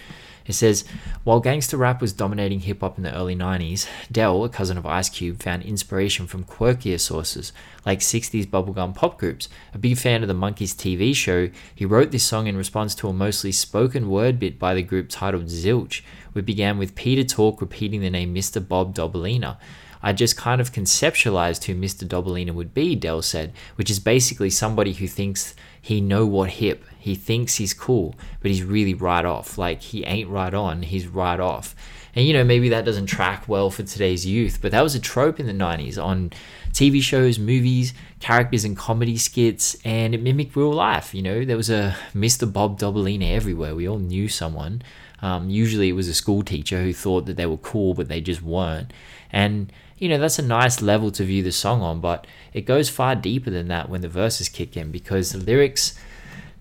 [0.48, 0.84] It says,
[1.24, 4.86] while gangster rap was dominating hip hop in the early 90s, Del, a cousin of
[4.86, 7.52] Ice Cube, found inspiration from quirkier sources
[7.86, 9.50] like 60s bubblegum pop groups.
[9.74, 13.08] A big fan of the Monkees TV show, he wrote this song in response to
[13.08, 16.02] a mostly spoken word bit by the group titled Zilch,
[16.34, 18.66] which began with Peter Tork repeating the name Mr.
[18.66, 19.58] Bob Dobalina.
[20.06, 22.08] I just kind of conceptualized who Mr.
[22.08, 26.84] Dobalina would be, Del said, which is basically somebody who thinks he know what hip.
[26.98, 29.56] He thinks he's cool, but he's really right off.
[29.56, 31.76] Like he ain't right on, he's right off.
[32.15, 35.00] And you know, maybe that doesn't track well for today's youth, but that was a
[35.00, 36.32] trope in the 90s on
[36.71, 41.13] TV shows, movies, characters in comedy skits, and it mimicked real life.
[41.13, 42.52] You know, there was a Mr.
[42.52, 43.76] Bob Dobalina everywhere.
[43.76, 44.82] We all knew someone.
[45.21, 48.21] Um, usually it was a school teacher who thought that they were cool, but they
[48.21, 48.91] just weren't.
[49.32, 49.71] And
[50.06, 53.15] you know, that's a nice level to view the song on, but it goes far
[53.15, 55.98] deeper than that when the verses kick in because the lyrics,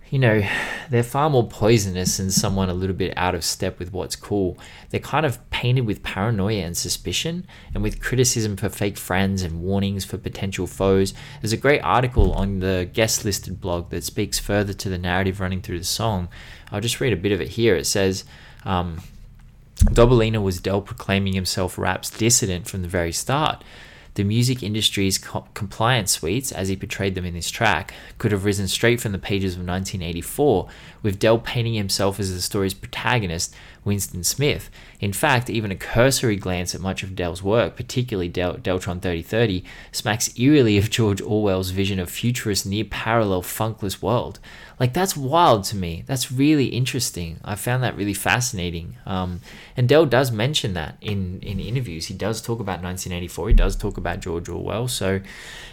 [0.09, 0.43] you know,
[0.89, 4.57] they're far more poisonous than someone a little bit out of step with what's cool.
[4.89, 9.61] They're kind of painted with paranoia and suspicion and with criticism for fake friends and
[9.61, 11.13] warnings for potential foes.
[11.43, 15.39] There's a great article on the guest listed blog that speaks further to the narrative
[15.39, 16.29] running through the song.
[16.73, 17.77] I'll just read a bit of it here.
[17.77, 18.25] It says,
[18.65, 19.03] um,
[19.77, 23.63] Dobalina was Del proclaiming himself rap's dissident from the very start.
[24.15, 28.45] The music industry's co- compliance suites, as he portrayed them in this track, could have
[28.45, 30.69] risen straight from the pages of 1984,
[31.05, 34.71] with Del painting himself as the story's protagonist, Winston Smith.
[34.99, 39.63] In fact, even a cursory glance at much of Del's work, particularly Del- Deltron 3030,
[39.93, 44.41] smacks eerily of George Orwell's vision of futurist near parallel funkless world.
[44.81, 46.05] Like that's wild to me.
[46.07, 47.39] That's really interesting.
[47.45, 48.97] I found that really fascinating.
[49.07, 49.41] Um,
[49.77, 52.07] and Del does mention that in in interviews.
[52.07, 53.49] He does talk about 1984.
[53.49, 54.89] He does talk about George Orwell.
[54.89, 55.21] So,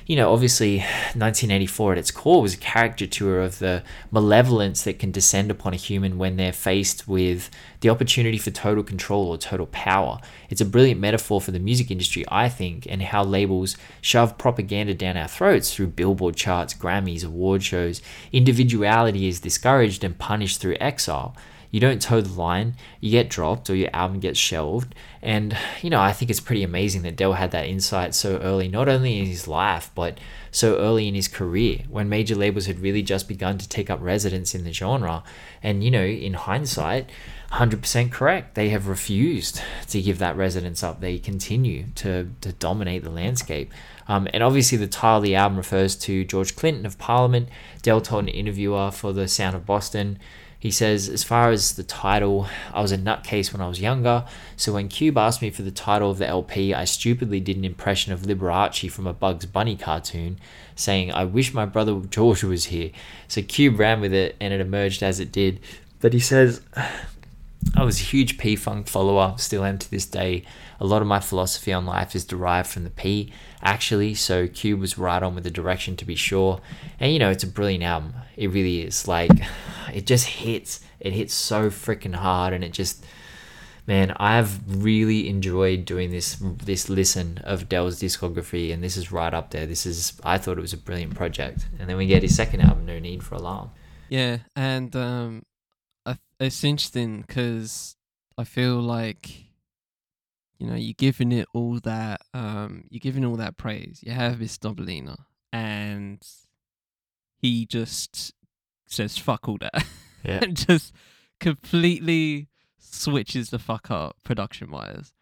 [0.06, 5.12] you know, obviously, 1984 at its core was a caricature of the malevolence that can
[5.22, 9.68] descend upon a human when they're faced with the opportunity for total control or total
[9.68, 10.20] power.
[10.50, 14.96] It's a brilliant metaphor for the music industry, I think, and how labels shove propaganda
[14.96, 18.02] down our throats through billboard charts, Grammys, award shows.
[18.32, 21.36] Individuality is discouraged and punished through exile.
[21.72, 24.94] You don't toe the line, you get dropped or your album gets shelved.
[25.22, 28.68] And, you know, I think it's pretty amazing that Del had that insight so early,
[28.68, 30.20] not only in his life, but
[30.52, 34.02] so early in his career when major labels had really just begun to take up
[34.02, 35.24] residence in the genre.
[35.64, 37.10] And, you know, in hindsight,
[37.54, 38.56] 100% correct.
[38.56, 41.02] They have refused to give that residence up.
[41.02, 43.74] They continue to, to dominate the landscape.
[44.08, 47.50] Um, and obviously, the title of the album refers to George Clinton of Parliament.
[47.82, 50.18] Del told an interviewer for The Sound of Boston.
[50.62, 54.26] He says, as far as the title, I was a nutcase when I was younger,
[54.56, 57.66] so when Cube asked me for the title of the LP, I stupidly did an
[57.66, 60.38] impression of Liberace from a Bugs Bunny cartoon,
[60.76, 62.92] saying, I wish my brother George was here.
[63.28, 65.60] So Cube ran with it, and it emerged as it did.
[66.00, 66.62] But he says,
[67.76, 70.44] I was a huge P Funk follower, still am to this day.
[70.82, 74.80] A lot of my philosophy on life is derived from the P, actually, so Cube
[74.80, 76.60] was right on with the direction to be sure.
[77.00, 78.16] And you know, it's a brilliant album.
[78.36, 79.08] It really is.
[79.08, 79.30] Like,
[79.94, 80.82] it just hits.
[81.00, 83.06] It hits so freaking hard, and it just,
[83.86, 89.36] man, I've really enjoyed doing this this listen of Del's discography, and this is right
[89.36, 89.68] up there.
[89.68, 91.68] This is, I thought it was a brilliant project.
[91.80, 93.70] And then we get his second album, No Need for Alarm.
[94.10, 95.44] Yeah, and um,
[96.40, 97.96] it's interesting because
[98.36, 99.51] I feel like
[100.62, 104.00] you know you're giving it all that um you're giving all that praise.
[104.04, 105.18] You have Miss Dobalina,
[105.52, 106.22] and
[107.38, 108.34] he just
[108.86, 109.86] says fuck all that,
[110.24, 110.40] Yeah.
[110.44, 110.94] and just
[111.40, 112.48] completely
[112.78, 115.14] switches the fuck up production wise.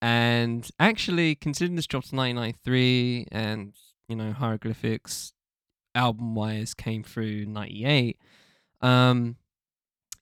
[0.00, 3.74] And actually, considering this dropped 1993, and
[4.08, 5.34] you know hieroglyphics
[5.94, 8.18] album wise came through 98
[8.82, 9.34] um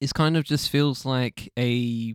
[0.00, 2.14] it's kind of just feels like a,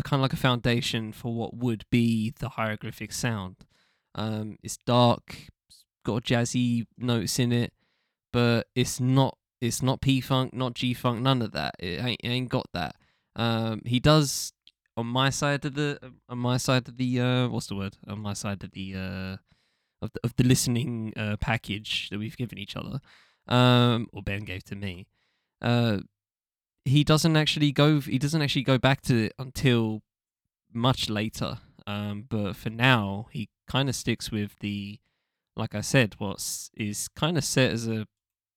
[0.00, 3.56] a kind of like a foundation for what would be the hieroglyphic sound.
[4.14, 7.72] Um, it's dark, it's got jazzy notes in it,
[8.32, 11.74] but it's not it's not P funk, not G funk, none of that.
[11.78, 12.96] It ain't, it ain't got that.
[13.36, 14.52] Um, he does
[14.96, 18.20] on my side of the on my side of the uh, what's the word on
[18.20, 19.36] my side of the uh,
[20.02, 23.00] of the, of the listening uh, package that we've given each other,
[23.48, 25.06] um, or Ben gave to me.
[25.62, 25.98] Uh,
[26.84, 30.02] he doesn't actually go he doesn't actually go back to it until
[30.72, 31.58] much later.
[31.86, 34.98] Um but for now he kind of sticks with the
[35.56, 38.06] like i said what's is kind of set as a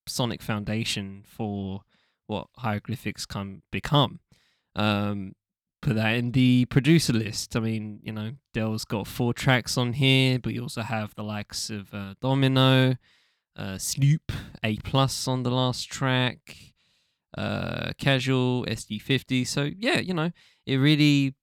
[0.08, 1.82] sonic foundation for
[2.28, 4.20] what hieroglyphics can become.
[4.76, 5.34] Um,
[5.82, 7.56] put that in the producer list.
[7.56, 11.24] I mean, you know, Del's got four tracks on here, but you also have the
[11.24, 12.96] likes of uh, Domino,
[13.56, 14.32] uh, Snupe,
[14.64, 16.73] A plus on the last track,
[17.38, 19.46] uh, Casual, SD50.
[19.46, 20.32] So yeah, you know,
[20.66, 21.36] it really,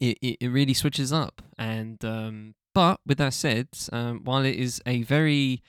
[0.00, 1.42] it, it, it really switches up.
[1.58, 5.62] And um, but with that said, um, while it is a very,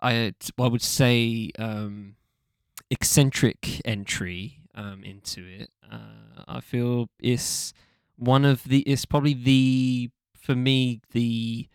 [0.00, 2.16] I I would say um,
[2.90, 5.70] eccentric entry um, into it.
[5.90, 7.72] Uh, I feel it's
[8.16, 8.80] one of the.
[8.80, 10.10] It's probably the
[10.44, 11.68] for me the,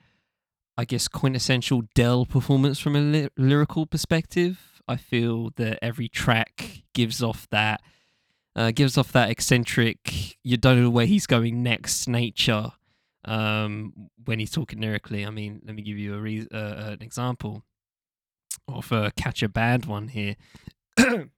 [0.78, 4.69] I guess quintessential Del performance from a ly- lyrical perspective.
[4.90, 7.82] I feel that every track gives off that.
[8.56, 12.72] Uh, gives off that eccentric, you don't know where he's going next nature
[13.24, 13.94] um,
[14.26, 15.26] when he's talking lyrically.
[15.26, 17.64] I mean, let me give you a re- uh, an example
[18.68, 20.36] of a catch a bad one here.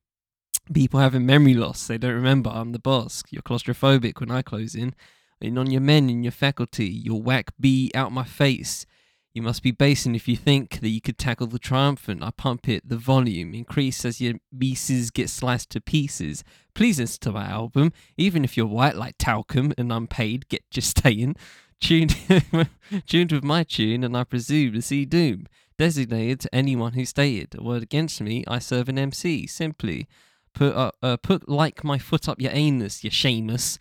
[0.74, 2.50] People having memory loss, they don't remember.
[2.50, 3.24] I'm the boss.
[3.30, 4.96] You're claustrophobic when I close in.
[5.42, 8.86] And on your men in your faculty, you'll whack B out my face.
[9.34, 12.22] You must be basing if you think that you could tackle the triumphant.
[12.22, 16.44] I pump it, the volume, increase as your pieces get sliced to pieces.
[16.74, 20.98] Please listen to my album, even if you're white like talcum and unpaid, get just
[20.98, 21.38] staying.
[21.80, 22.16] Tuned,
[23.08, 25.48] tuned with my tune, and I presume to see doom.
[25.78, 29.48] Designated to anyone who stated a word against me, I serve an MC.
[29.48, 30.08] Simply
[30.54, 33.80] put, uh, put like my foot up your anus, you shameless.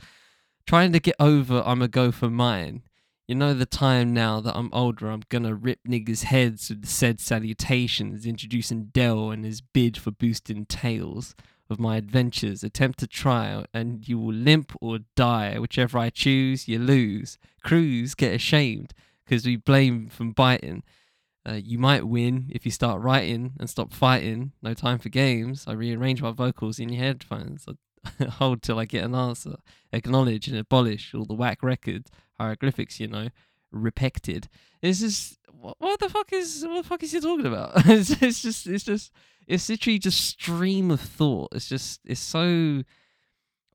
[0.67, 2.83] Trying to get over, I'm a go for mine.
[3.31, 7.21] You know the time now that I'm older, I'm gonna rip niggas' heads with said
[7.21, 11.37] salutations, introducing Del and his bid for boosting tales
[11.71, 12.65] of my adventures.
[12.65, 15.57] Attempt to try, and you will limp or die.
[15.61, 17.39] Whichever I choose, you lose.
[17.63, 20.83] Crews get ashamed, because we blame from biting.
[21.49, 24.55] Uh, you might win if you start writing and stop fighting.
[24.61, 25.67] No time for games.
[25.69, 27.65] I rearrange my vocals in your headphones.
[27.69, 27.75] I
[28.31, 29.57] hold till I get an answer.
[29.93, 32.11] Acknowledge and abolish all the whack records
[32.41, 33.29] hieroglyphics, you know,
[33.71, 34.49] repected.
[34.83, 37.73] It's just what, what the fuck is what the fuck is he talking about?
[37.87, 39.13] it's, it's just it's just
[39.47, 41.51] it's literally just stream of thought.
[41.53, 42.83] It's just it's so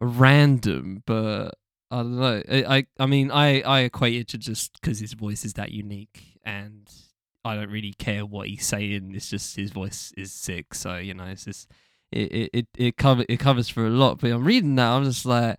[0.02, 1.52] random, but
[1.92, 2.42] I don't know.
[2.50, 5.72] I I, I mean I I equate it to just because his voice is that
[5.72, 6.90] unique and.
[7.48, 9.12] I don't really care what he's saying.
[9.14, 11.26] It's just his voice is sick, so you know.
[11.26, 11.70] It's just
[12.12, 14.20] it it it, cover it covers for a lot.
[14.20, 15.58] But I'm reading that, I'm just like,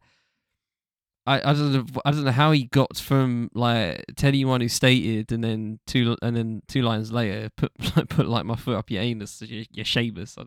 [1.26, 4.68] I, I don't know I don't know how he got from like you one who
[4.68, 7.72] stated and then two and then two lines later put
[8.08, 10.38] put like my foot up your anus your, your shavers.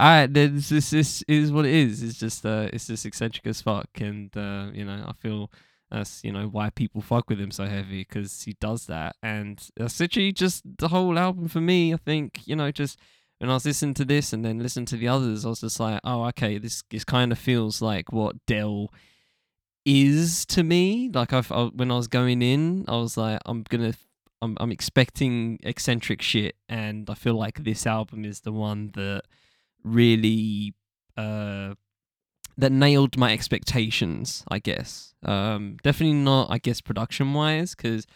[0.00, 2.02] Alright, then this this is what it is.
[2.02, 5.50] It's just uh it's just eccentric as fuck, and uh you know I feel
[5.90, 9.60] that's you know why people fuck with him so heavy because he does that, and
[9.76, 11.92] that's literally just the whole album for me.
[11.92, 12.98] I think you know just
[13.40, 15.80] when I was listening to this and then listening to the others, I was just
[15.80, 18.92] like, oh okay, this this kind of feels like what Del
[19.86, 21.10] is to me.
[21.12, 23.94] Like I've, I, when I was going in, I was like, I'm gonna,
[24.42, 29.22] I'm, I'm expecting eccentric shit, and I feel like this album is the one that
[29.82, 30.74] really,
[31.16, 31.74] uh,
[32.58, 34.44] that nailed my expectations.
[34.48, 35.14] I guess.
[35.24, 38.06] Um, definitely not, I guess, production wise, because.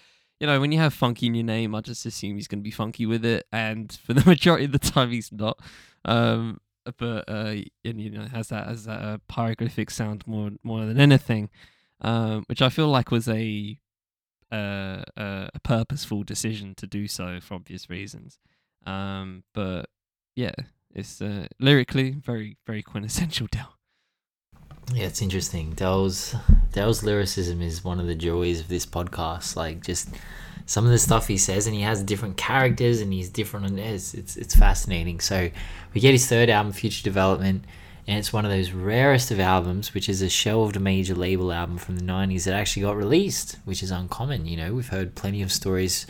[0.44, 2.62] You know, when you have funky in your name, I just assume he's going to
[2.62, 5.58] be funky with it, and for the majority of the time, he's not.
[6.04, 6.60] Um,
[6.98, 11.48] but uh, and you know has that as a pyrographic sound more more than anything,
[12.02, 13.78] um, which I feel like was a
[14.52, 18.38] uh, a purposeful decision to do so for obvious reasons.
[18.84, 19.86] Um, but
[20.36, 20.52] yeah,
[20.94, 23.48] it's uh, lyrically very very quintessential.
[24.92, 25.72] Yeah, it's interesting.
[25.72, 26.34] Del's
[26.72, 29.56] Del's lyricism is one of the joys of this podcast.
[29.56, 30.08] Like just
[30.66, 33.66] some of the stuff he says, and he has different characters, and he's different.
[33.66, 35.20] And it's it's, it's fascinating.
[35.20, 35.50] So
[35.94, 37.64] we get his third album, Future Development,
[38.06, 41.78] and it's one of those rarest of albums, which is a shelved major label album
[41.78, 44.46] from the '90s that actually got released, which is uncommon.
[44.46, 46.06] You know, we've heard plenty of stories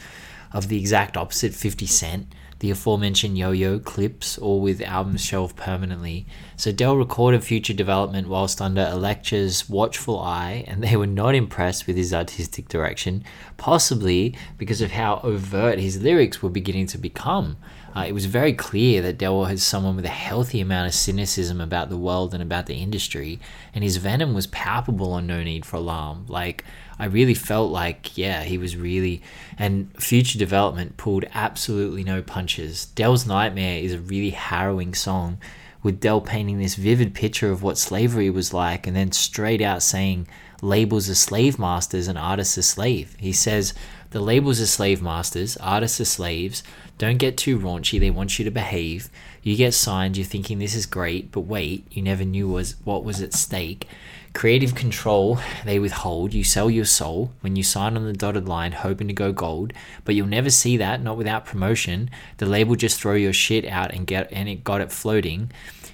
[0.52, 2.26] of the exact opposite, 50 Cent
[2.60, 6.26] the aforementioned yo-yo Clipse or with albums shelved permanently.
[6.56, 11.86] So Del recorded future development whilst under Elektra's watchful eye, and they were not impressed
[11.86, 13.24] with his artistic direction,
[13.56, 17.56] possibly because of how overt his lyrics were beginning to become.
[17.96, 21.60] Uh, it was very clear that Del was someone with a healthy amount of cynicism
[21.60, 23.38] about the world and about the industry,
[23.72, 26.26] and his venom was palpable on No Need for Alarm.
[26.28, 26.64] Like,
[26.98, 29.22] I really felt like, yeah, he was really.
[29.58, 32.86] And Future Development pulled absolutely no punches.
[32.86, 35.38] Del's Nightmare is a really harrowing song,
[35.82, 39.82] with Del painting this vivid picture of what slavery was like, and then straight out
[39.82, 40.26] saying
[40.62, 43.16] labels are slave masters and artists are slave.
[43.18, 43.74] He says,
[44.10, 46.62] The labels are slave masters, artists are slaves.
[46.96, 49.10] Don't get too raunchy, they want you to behave.
[49.42, 53.04] You get signed, you're thinking this is great, but wait, you never knew was what
[53.04, 53.88] was at stake.
[54.34, 56.34] Creative control, they withhold.
[56.34, 59.72] You sell your soul when you sign on the dotted line, hoping to go gold,
[60.04, 62.10] but you'll never see that, not without promotion.
[62.38, 65.52] The label just throw your shit out and get and it got it floating.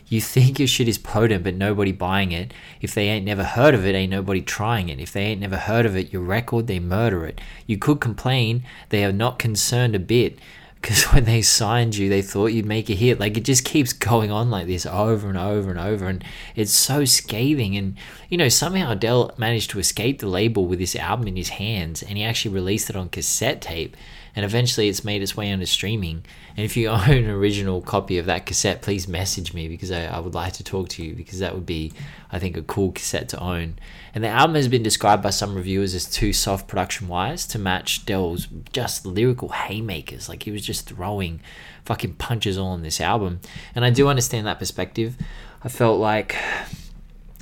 [0.09, 2.53] You think your shit is potent, but nobody buying it.
[2.80, 4.99] If they ain't never heard of it, ain't nobody trying it.
[5.01, 7.41] If they ain't never heard of it, your record, they murder it.
[7.66, 10.38] You could complain, they are not concerned a bit
[10.81, 13.20] because when they signed you, they thought you'd make a hit.
[13.20, 16.24] Like it just keeps going on like this over and over and over, and
[16.57, 17.76] it's so scathing.
[17.76, 17.97] And
[18.28, 22.03] you know, somehow Del managed to escape the label with this album in his hands,
[22.03, 23.97] and he actually released it on cassette tape.
[24.37, 26.24] And eventually, it's made its way onto streaming.
[26.57, 30.05] And if you own an original copy of that cassette, please message me because I,
[30.07, 31.93] I would like to talk to you because that would be,
[32.31, 33.76] I think, a cool cassette to own.
[34.14, 37.59] And the album has been described by some reviewers as too soft production wise to
[37.59, 40.28] match Del's just lyrical haymakers.
[40.28, 41.41] Like he was just throwing
[41.85, 43.41] fucking punches all on this album.
[43.74, 45.16] And I do understand that perspective.
[45.62, 46.37] I felt like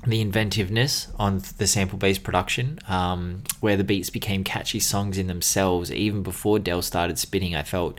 [0.07, 5.26] the inventiveness on the sample based production, um, where the beats became catchy songs in
[5.26, 7.99] themselves, even before Del started spitting, I felt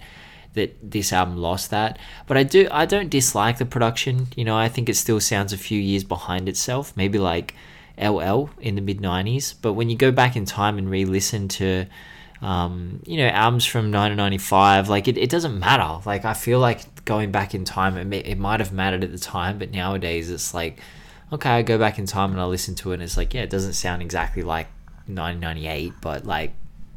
[0.54, 2.00] that this album lost that.
[2.26, 4.28] But I do I don't dislike the production.
[4.36, 7.54] You know, I think it still sounds a few years behind itself, maybe like
[7.97, 9.54] LL in the mid '90s.
[9.62, 11.86] But when you go back in time and re-listen to
[12.41, 16.02] um, you know, albums from 1995, like it, it doesn't matter.
[16.06, 19.20] Like I feel like going back in time, it, it might have mattered at the
[19.20, 20.80] time, but nowadays it's like,
[21.32, 23.42] okay, I go back in time and I listen to it and it's like, yeah,
[23.42, 24.68] it doesn't sound exactly like
[25.08, 26.54] 1998, but like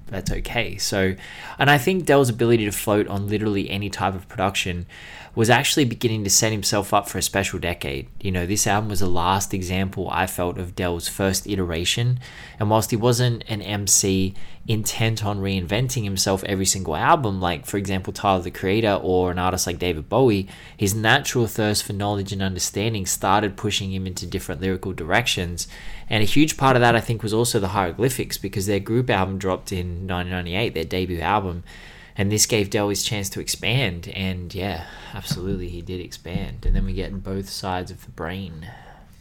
[0.09, 0.76] that's okay.
[0.76, 1.14] So,
[1.59, 4.87] and I think Del's ability to float on literally any type of production
[5.35, 8.07] was actually beginning to set himself up for a special decade.
[8.20, 12.20] You know, this album was the last example I felt of Del's first iteration.
[12.61, 14.35] And whilst he wasn't an MC
[14.68, 19.39] intent on reinventing himself every single album, like for example Tyler the Creator or an
[19.39, 24.26] artist like David Bowie, his natural thirst for knowledge and understanding started pushing him into
[24.26, 25.66] different lyrical directions.
[26.11, 29.09] And a huge part of that, I think, was also the hieroglyphics because their group
[29.09, 31.64] album dropped in 1998, their debut album
[32.16, 34.08] and this gave Del his chance to expand.
[34.08, 36.66] And yeah, absolutely, he did expand.
[36.66, 38.68] And then we get in both sides of the brain.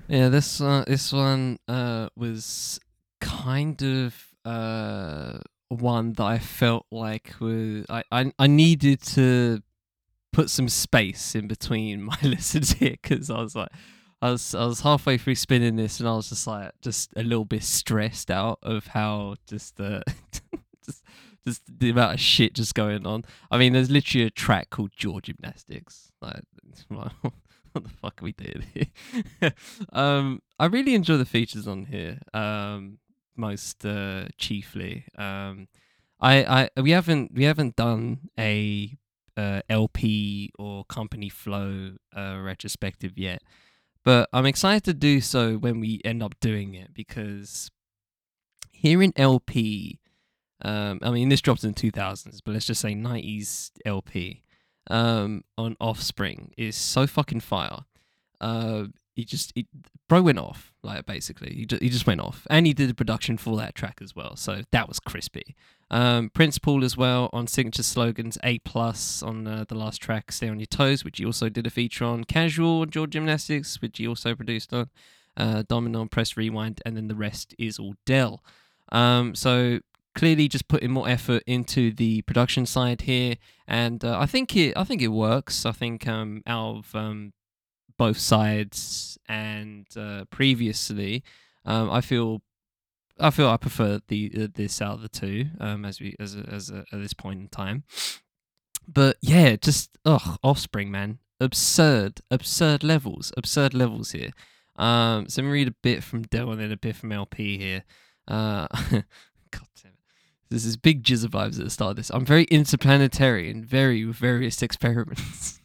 [0.07, 2.79] Yeah, this uh, this one uh, was
[3.21, 5.39] kind of uh,
[5.69, 9.61] one that I felt like was I, I I needed to
[10.33, 13.69] put some space in between my listens here because I was like.
[14.23, 17.23] I was I was halfway through spinning this and I was just like just a
[17.23, 20.03] little bit stressed out of how just the
[21.45, 23.25] just the amount of shit just going on.
[23.49, 26.11] I mean, there's literally a track called Jaw Gymnastics.
[26.21, 26.43] Like,
[26.87, 29.53] what the fuck are we doing here?
[29.93, 32.19] um, I really enjoy the features on here.
[32.33, 32.99] Um,
[33.35, 35.05] most uh, chiefly.
[35.17, 35.67] Um,
[36.19, 38.97] I, I we haven't we haven't done a
[39.35, 43.41] uh, El-P or company flow uh, retrospective yet,
[44.03, 47.71] but I'm excited to do so when we end up doing it because
[48.69, 49.99] here in El-P
[50.63, 54.43] um, I mean, this dropped in the 2000s, but let's just say 90s El-P
[54.89, 57.79] um, on Offspring is so fucking fire.
[58.39, 59.67] Uh, he just, he,
[60.07, 61.53] bro went off, like basically.
[61.53, 62.45] He just, he just went off.
[62.49, 65.55] And he did the production for that track as well, so that was crispy.
[65.89, 70.31] Um, Prince Paul as well on Signature Slogans, A plus on uh, the last track,
[70.31, 72.23] Stay on Your Toes, which he also did a feature on.
[72.23, 74.89] Casual Jaw Gymnastics, which he also produced on.
[75.35, 78.41] Uh, Domino Press Rewind, and then the rest is all Del.
[78.91, 79.79] Um, so
[80.13, 83.35] clearly just putting more effort into the production side here,
[83.67, 85.65] and uh, I think it I think it works.
[85.65, 87.33] I think um, out of um,
[87.97, 91.23] both sides and uh, previously,
[91.65, 92.41] um, I feel
[93.19, 96.35] I feel I prefer the uh, this out of the two um, as we as
[96.35, 97.83] as a, at this point in time.
[98.87, 104.31] But yeah, just ugh, Offspring, man, absurd, absurd levels, absurd levels here.
[104.75, 107.57] Um, so let me read a bit from Del and then a bit from El-P
[107.57, 107.83] here.
[108.27, 108.67] Uh.
[110.51, 112.09] There's this big jizz vibes at the start of this.
[112.09, 115.61] I'm very interplanetary and very various experiments.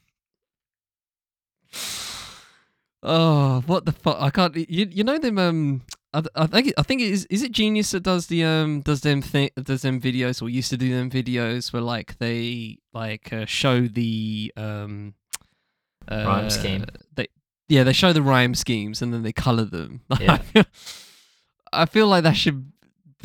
[3.02, 4.16] oh, what the fuck?
[4.20, 4.54] I can't.
[4.54, 5.38] You, you know them.
[5.38, 5.82] Um,
[6.14, 7.26] I, I think I think it is.
[7.28, 10.70] Is it Genius that does the um does them thing does them videos or used
[10.70, 15.14] to do them videos where like they like uh, show the um
[16.08, 16.86] uh, rhyme scheme.
[17.12, 17.26] They
[17.68, 20.02] yeah they show the rhyme schemes and then they color them.
[20.20, 20.42] Yeah.
[21.72, 22.72] I feel like that should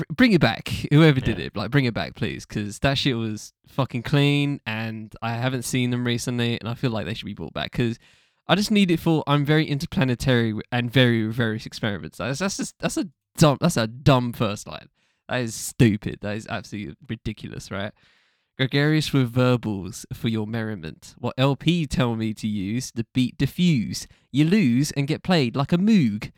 [0.09, 0.69] bring it back.
[0.91, 1.45] Whoever did Yeah.
[1.45, 5.63] it, like bring it back, please, because that shit was fucking clean, and I haven't
[5.63, 7.97] seen them recently, and I feel like they should be brought back because
[8.47, 12.17] I just need it for I'm very interplanetary and very various experiments.
[12.17, 14.89] That's, that's just that's a dumb that's a dumb first line.
[15.29, 16.19] That is stupid.
[16.21, 17.93] That is absolutely ridiculous, right?
[18.57, 21.15] Gregarious with verbals for your merriment.
[21.17, 24.07] What El-P tell me to use, the beat diffuse.
[24.31, 26.31] You lose and get played like a moog.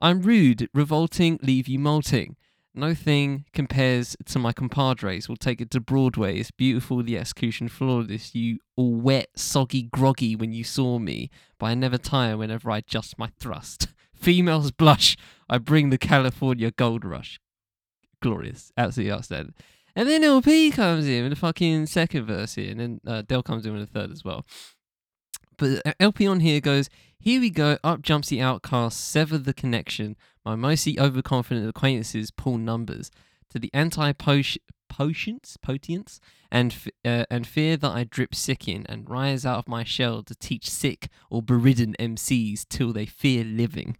[0.00, 2.36] I'm rude, revolting, leave you molting.
[2.78, 5.30] No thing compares to my compadres.
[5.30, 6.38] We'll take it to Broadway.
[6.38, 8.34] It's beautiful, the execution flawless.
[8.34, 12.78] You all wet, soggy, groggy when you saw me, but I never tire whenever I
[12.78, 13.88] adjust my thrust.
[14.14, 15.16] Females blush.
[15.48, 17.40] I bring the California gold rush.
[18.20, 19.54] Glorious, absolutely outstanding.
[19.94, 23.42] And then El-P comes in with the fucking second verse here, and then uh, Del
[23.42, 24.44] comes in with the third as well.
[25.56, 29.54] But uh, El-P on here goes, Here we go, up jumps the outcast, sever the
[29.54, 30.16] connection.
[30.44, 33.10] My mostly overconfident acquaintances pull numbers.
[33.50, 39.08] To the anti potions, potients, and, uh, and fear that I drip sick in, and
[39.08, 43.96] rise out of my shell to teach sick or beridden MCs till they fear living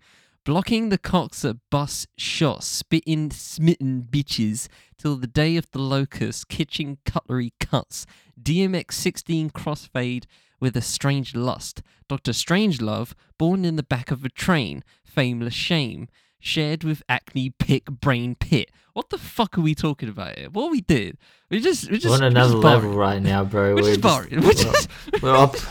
[0.47, 6.47] blocking the cocks at bus shots, spitting smitten bitches till the day of the locust,
[6.47, 8.07] kitchen cutlery cuts,
[8.41, 10.25] DMX 16 crossfade
[10.61, 12.33] with a strange lust, Dr.
[12.33, 18.35] Strangelove born in the back of a train, fameless shame, shared with acne pick brain
[18.35, 18.71] pit.
[18.93, 20.49] What the fuck are we talking about here?
[20.51, 21.19] What we did?
[21.51, 23.75] We just we just we're on another level right now, bro.
[23.75, 24.41] We're, we're just borrowing.
[24.41, 24.89] We're, just,
[25.23, 25.57] we're up.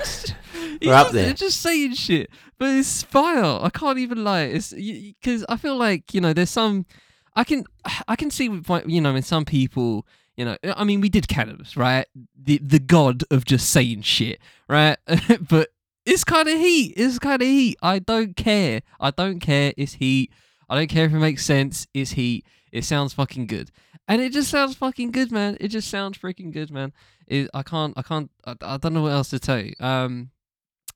[0.82, 1.32] We're up there.
[1.34, 3.60] Just saying shit, but it's fire.
[3.62, 4.42] I can't even lie.
[4.42, 6.86] It's because I feel like you know there's some.
[7.34, 7.64] I can
[8.10, 8.50] I can see
[8.86, 10.06] you know in some people
[10.38, 12.08] you know I mean we did Canibus right?
[12.36, 14.98] The the god of just saying shit right?
[15.50, 15.70] But
[16.06, 17.78] it's kind of heat it's kind of heat.
[17.82, 18.82] I don't care.
[19.00, 20.32] I don't care it's heat.
[20.70, 22.46] I don't care if it makes sense it's heat.
[22.72, 23.72] It sounds fucking good.
[24.08, 25.58] And it just sounds fucking good man.
[25.60, 26.94] It just sounds freaking good man.
[27.28, 29.74] It, I can't I can't I, I don't know what else to tell you.
[29.80, 30.32] Um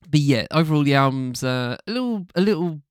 [0.09, 2.81] but yeah, overall the album's uh, a little a little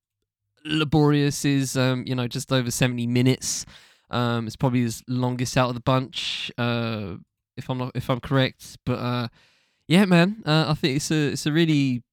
[0.65, 1.45] laborious.
[1.45, 3.65] Is um, you know just over seventy minutes.
[4.09, 6.51] Um, it's probably his longest out of the bunch.
[6.57, 7.15] Uh,
[7.57, 9.27] if I'm not if I'm correct, but uh,
[9.87, 12.03] yeah, man, uh, I think it's a it's a really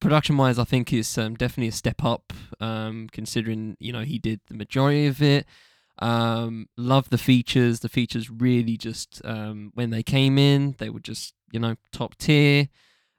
[0.00, 0.58] production wise.
[0.58, 2.32] I think it's um, definitely a step up.
[2.60, 5.46] Um, considering you know he did the majority of it.
[6.00, 7.80] Um, love the features.
[7.80, 12.16] The features really just um, when they came in, they were just you know top
[12.16, 12.68] tier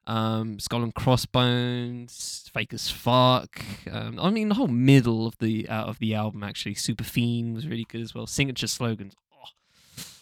[0.10, 3.62] um, Skull and Crossbones, Fake as Fuck.
[3.92, 7.54] Um, I mean, the whole middle of the uh, of the album actually, Super Fiend
[7.54, 8.26] was really good as well.
[8.26, 9.14] Signature slogans.
[9.32, 9.50] Oh,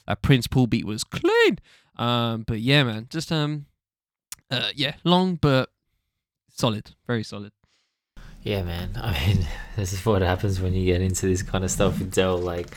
[0.05, 1.59] that Prince Paul beat was clean.
[1.95, 3.65] Um, but yeah, man, just um,
[4.51, 5.69] uh, yeah, long but
[6.49, 7.53] solid, very solid.
[8.43, 8.91] Yeah, man.
[9.01, 12.17] I mean, this is what happens when you get into this kind of stuff with.
[12.17, 12.67] Like,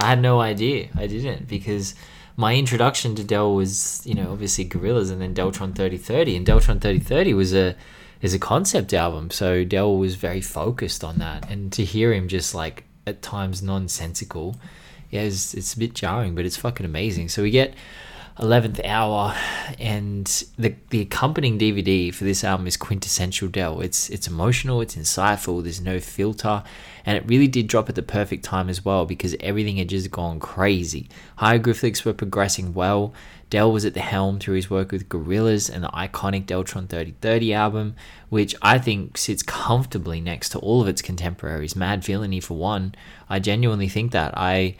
[0.00, 0.88] I had no idea.
[0.96, 1.94] I didn't because
[2.36, 6.36] my introduction to Del was, you know, obviously Gorillaz and then Deltron 3030.
[6.36, 7.74] And Deltron 3030 was a
[8.22, 9.30] is a concept album.
[9.30, 11.50] So Del was very focused on that.
[11.50, 14.56] And to hear him just like at times nonsensical,
[15.10, 17.28] yeah, it's, it's a bit jarring, but it's fucking amazing.
[17.28, 17.74] So we get
[18.38, 19.34] 11th hour
[19.78, 23.80] and the the accompanying DVD for this album is quintessential Del.
[23.80, 26.62] It's it's emotional, it's insightful, there's no filter,
[27.06, 30.10] and it really did drop at the perfect time as well because everything had just
[30.10, 31.08] gone crazy.
[31.36, 33.14] Hieroglyphics were progressing well.
[33.48, 37.54] Del was at the helm through his work with Gorillaz and the iconic Deltron 3030
[37.54, 37.94] album,
[38.28, 41.74] which I think sits comfortably next to all of its contemporaries.
[41.74, 42.94] Madvillainy for one.
[43.30, 44.36] I genuinely think that.
[44.36, 44.76] I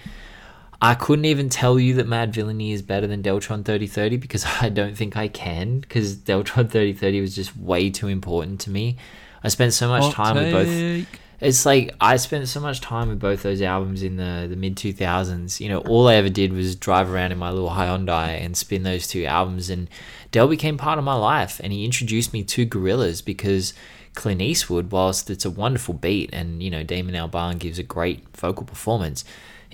[0.81, 4.97] I couldn't even tell you that Madvillainy is better than Deltron 3030 because I don't
[4.97, 8.97] think I can because Deltron 3030 was just way too important to me.
[9.43, 10.55] I spent so much Hot time take.
[10.55, 11.21] with both.
[11.39, 14.77] It's like I spent so much time with both those albums in the, the mid
[14.77, 15.61] 2000s.
[15.61, 18.85] You know, all I ever did was drive around in my little Hyundai and spin
[18.85, 19.69] those two albums.
[19.69, 19.89] And
[20.33, 23.75] Del became part of my life and he introduced me to Gorillaz because
[24.15, 28.25] Clint Eastwood, whilst it's a wonderful beat and, you know, Damon Albarn gives a great
[28.35, 29.23] vocal performance,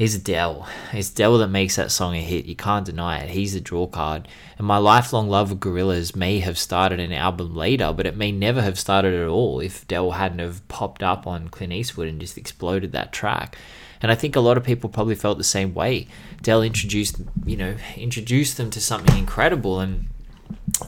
[0.03, 0.67] He's Del.
[0.93, 2.47] It's Del that makes that song a hit.
[2.47, 3.31] You can't deny it.
[3.31, 4.27] He's the draw card.
[4.59, 8.33] And my lifelong love of Gorillaz may have started an album later, but it may
[8.33, 12.21] never have started at all if Del hadn't have popped up on Clint Eastwood and
[12.21, 13.57] just exploded that track.
[14.03, 16.09] And I think a lot of people probably felt the same way.
[16.41, 20.07] Del introduced, you know, introduced them to something incredible, and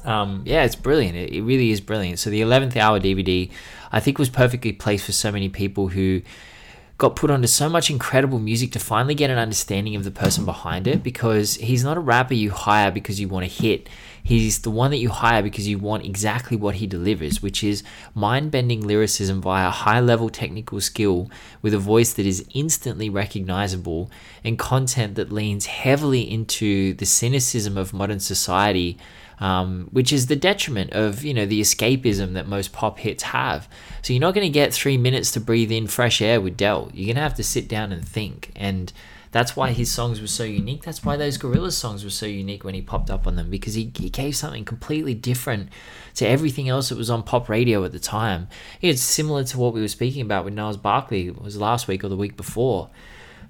[0.03, 1.17] um, yeah, it's brilliant.
[1.17, 2.19] It, it really is brilliant.
[2.19, 3.49] So the 11th hour DVD,
[3.93, 6.23] I think, was perfectly placed for so many people who
[6.97, 10.45] got put onto so much incredible music to finally get an understanding of the person
[10.45, 13.89] behind it because he's not a rapper you hire because you want to hit.
[14.23, 17.83] He's the one that you hire because you want exactly what he delivers, which is
[18.15, 21.31] mind bending lyricism via high level technical skill
[21.63, 24.11] with a voice that is instantly recognizable
[24.45, 28.97] and content that leans heavily into the cynicism of modern society
[29.41, 33.69] um, which is the detriment of you know the escapism that most pop hits have.
[34.03, 36.65] So you're not going to get three minutes to breathe in fresh air with Del.
[36.65, 36.91] Del.
[36.95, 38.93] You're gonna have to sit down and think, and
[39.33, 40.83] that's why his songs were so unique.
[40.85, 43.75] That's why those Gorillaz songs were so unique when he popped up on them because
[43.75, 45.71] he, he gave something completely different
[46.15, 48.49] to everything else that was on pop radio at the time.
[48.81, 52.09] It's similar to what we were speaking about with Gnarls Barkley was last week or
[52.09, 52.91] the week before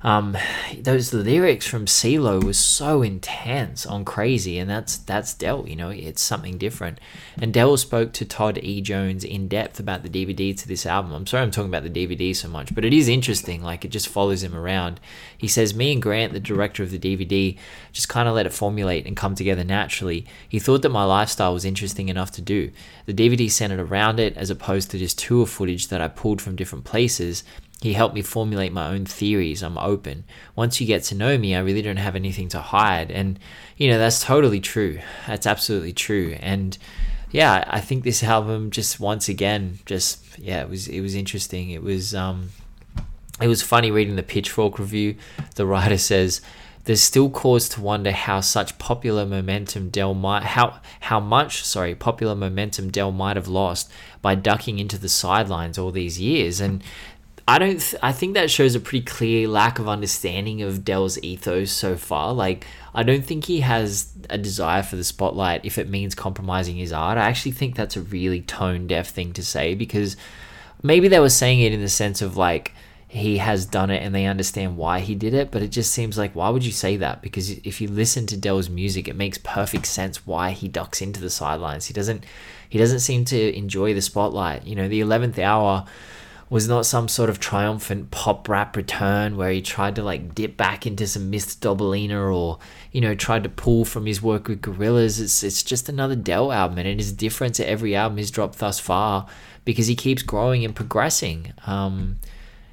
[0.04, 0.36] um,
[0.82, 5.66] those lyrics from CeeLo was so intense on Crazy, and that's that's Del.
[5.66, 7.00] You know, it's something different.
[7.40, 8.82] And Del spoke to Todd E.
[8.82, 11.12] Jones in depth about the DVD to this album.
[11.12, 13.62] I'm sorry I'm talking about the DVD so much, but it is interesting.
[13.62, 15.00] Like it just follows him around.
[15.38, 17.56] He says, "Me and Grant, the director of the DVD,
[17.90, 20.26] just kind of let it formulate and come together naturally.
[20.46, 22.72] He thought that my lifestyle was interesting enough to do.
[23.06, 26.56] The DVD centered around it, as opposed to just tour footage that I pulled from
[26.56, 27.42] different places."
[27.84, 29.62] He helped me formulate my own theories.
[29.62, 30.24] I'm open.
[30.56, 33.10] Once you get to know me, I really don't have anything to hide.
[33.10, 33.38] And,
[33.76, 35.00] you know, that's totally true.
[35.26, 36.38] That's absolutely true.
[36.40, 36.78] And,
[37.30, 41.72] yeah, I think this album just once again, just, yeah, it was, it was interesting.
[41.72, 42.52] It was, um,
[43.38, 45.16] it was funny reading the Pitchfork review.
[45.56, 46.40] The writer says,
[46.84, 51.94] there's still cause to wonder how such popular momentum Del might how how much sorry
[51.94, 56.84] popular momentum Del might have lost by ducking into the sidelines all these years and
[57.46, 57.78] I don't.
[57.78, 61.94] Th- I think that shows a pretty clear lack of understanding of Del's ethos so
[61.96, 62.32] far.
[62.32, 66.76] Like, I don't think he has a desire for the spotlight if it means compromising
[66.76, 67.18] his art.
[67.18, 70.16] I actually think that's a really tone deaf thing to say because
[70.82, 72.72] maybe they were saying it in the sense of like
[73.08, 76.16] he has done it and they understand why he did it, but it just seems
[76.16, 77.20] like why would you say that?
[77.20, 81.20] Because if you listen to Del's music, it makes perfect sense why he ducks into
[81.20, 81.86] the sidelines.
[81.86, 82.24] He doesn't.
[82.70, 84.66] He doesn't seem to enjoy the spotlight.
[84.66, 85.84] You know, the eleventh hour
[86.50, 90.56] was not some sort of triumphant pop rap return where he tried to like dip
[90.56, 91.56] back into some Mr.
[91.58, 92.58] Dobalina or
[92.92, 95.20] you know tried to pull from his work with Gorillaz.
[95.20, 98.58] It's it's just another Del album and it is different to every album he's dropped
[98.58, 99.26] thus far
[99.64, 101.52] because he keeps growing and progressing.
[101.66, 102.16] Um,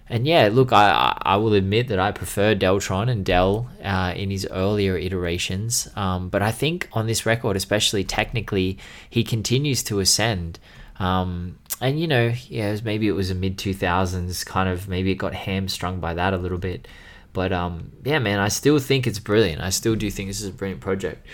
[0.09, 4.29] and yeah, look, I I will admit that I prefer Deltron and Del uh, in
[4.29, 8.77] his earlier iterations, um, but I think on this record, especially technically,
[9.09, 10.59] he continues to ascend.
[10.99, 14.69] Um, and you know, yeah, it was, maybe it was a mid two thousands kind
[14.69, 16.87] of maybe it got hamstrung by that a little bit.
[17.33, 19.61] But um, yeah, man, I still think it's brilliant.
[19.61, 21.25] I still do think this is a brilliant project.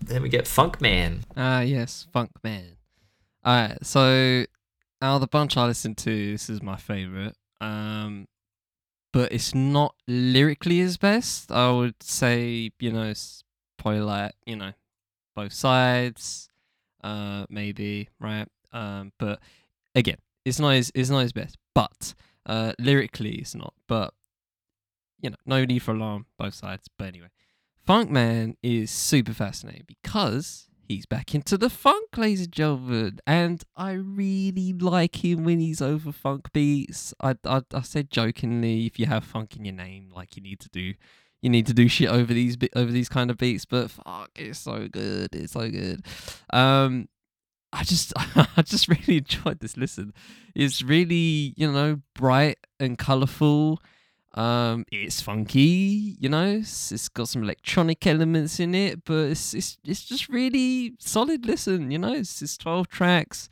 [0.00, 1.24] Then we get Funk Man.
[1.36, 2.76] Ah, uh, yes, Funk Man.
[3.46, 4.44] Alright, so
[5.02, 7.36] out of the bunch I listened to, this is my favorite.
[7.60, 8.26] Um,
[9.12, 11.52] but it's not lyrically his best.
[11.52, 13.12] I would say, you know,
[13.78, 14.72] probably like, you know,
[15.34, 16.48] both sides,
[17.04, 18.48] uh, maybe, right?
[18.72, 19.40] Um, but
[19.96, 23.74] again, it's not his, it's not his best, but uh, lyrically it's not.
[23.88, 24.14] But
[25.20, 26.88] you know, no need for alarm, both sides.
[26.96, 27.28] But anyway,
[27.84, 33.64] Funk Man is super fascinating because he's back into the funk, ladies and gentlemen, and
[33.76, 37.12] I really like him when he's over funk beats.
[37.20, 40.60] I, I I said jokingly, if you have funk in your name, like you need
[40.60, 40.94] to do.
[41.42, 44.58] You need to do shit over these over these kind of beats, but fuck, it's
[44.58, 45.28] so good.
[45.32, 46.04] It's so good.
[46.52, 47.08] Um,
[47.76, 48.12] I just
[48.56, 50.12] I just really enjoyed this listen.
[50.54, 53.80] It's really, you know, bright and colourful.
[54.34, 59.54] Um, it's funky, you know, it's, it's got some electronic elements in it, but it's
[59.54, 63.48] it's it's just really solid listen, you know, it's, it's 12 tracks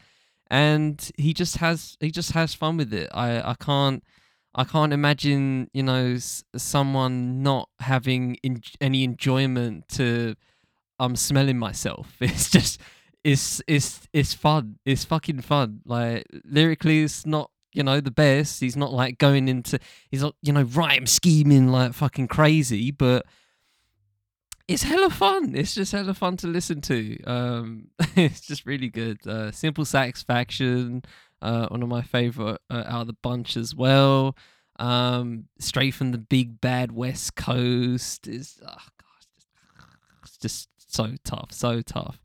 [0.50, 3.08] and he just has he just has fun with it.
[3.14, 4.04] I I can't
[4.54, 6.16] I can't imagine, you know,
[6.56, 10.34] someone not having in, any enjoyment to
[10.98, 12.16] I'm smelling myself.
[12.20, 12.80] It's just
[13.24, 14.78] it's it's it's fun.
[14.84, 15.80] It's fucking fun.
[15.86, 18.60] Like lyrically, it's not you know the best.
[18.60, 23.24] He's not like going into he's not you know rhyme scheming like fucking crazy, but
[24.68, 25.54] it's hella fun.
[25.56, 27.22] It's just hella fun to listen to.
[27.24, 29.26] Um, it's just really good.
[29.26, 31.02] Uh, Simple Satisfaction,
[31.40, 34.36] uh, one of my favorite uh, out of the bunch as well.
[34.78, 39.26] Um, straight from the big bad West Coast is oh gosh,
[40.24, 42.20] it's just so tough, so tough.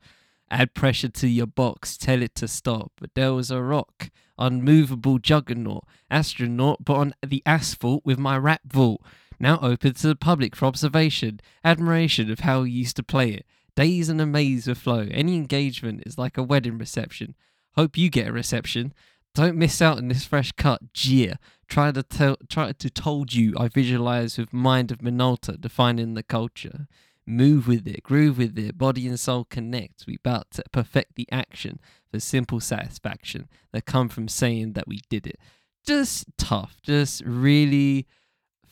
[0.50, 2.92] Add pressure to your box, tell it to stop.
[3.00, 8.62] But there was a rock, unmovable juggernaut, astronaut, but on the asphalt with my rap
[8.64, 9.00] vault.
[9.38, 13.46] Now open to the public for observation, admiration of how he used to play it.
[13.76, 15.06] Days and a maze of flow.
[15.10, 17.36] Any engagement is like a wedding reception.
[17.76, 18.92] Hope you get a reception.
[19.34, 20.92] Don't miss out on this fresh cut.
[20.92, 21.38] Gia.
[21.68, 26.24] Try to tell try to told you I visualize with mind of Minolta defining the
[26.24, 26.88] culture
[27.26, 30.04] move with it, groove with it, body and soul connect.
[30.06, 35.00] We about to perfect the action for simple satisfaction that come from saying that we
[35.08, 35.38] did it.
[35.86, 38.06] Just tough, just really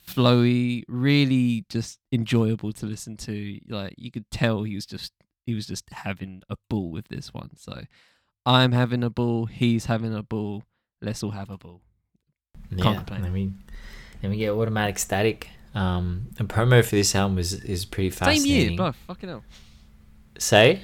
[0.07, 3.59] flowy, really just enjoyable to listen to.
[3.67, 5.13] Like you could tell he was just
[5.45, 7.51] he was just having a ball with this one.
[7.55, 7.83] So
[8.45, 10.63] I'm having a ball, he's having a ball.
[11.01, 11.81] Let's all have a ball.
[12.69, 13.25] Can't yeah, complain.
[13.25, 13.63] I mean
[14.21, 15.47] Then we get Automatik Statik.
[15.75, 18.43] Um, and promo for this album is is pretty fascinating.
[18.43, 18.91] Same year, bro.
[19.07, 19.43] Fucking hell.
[20.37, 20.81] Say.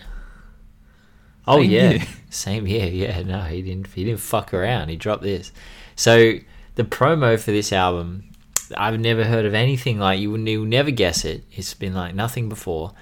[1.47, 1.99] Oh Same yeah, year.
[2.29, 2.87] same year.
[2.87, 3.87] Yeah, no, he didn't.
[3.87, 4.89] He didn't fuck around.
[4.89, 5.51] He dropped this.
[5.95, 6.33] So
[6.75, 8.31] the promo for this album,
[8.75, 10.19] I've never heard of anything like.
[10.19, 11.43] You would you'll never guess it.
[11.51, 12.93] It's been like nothing before.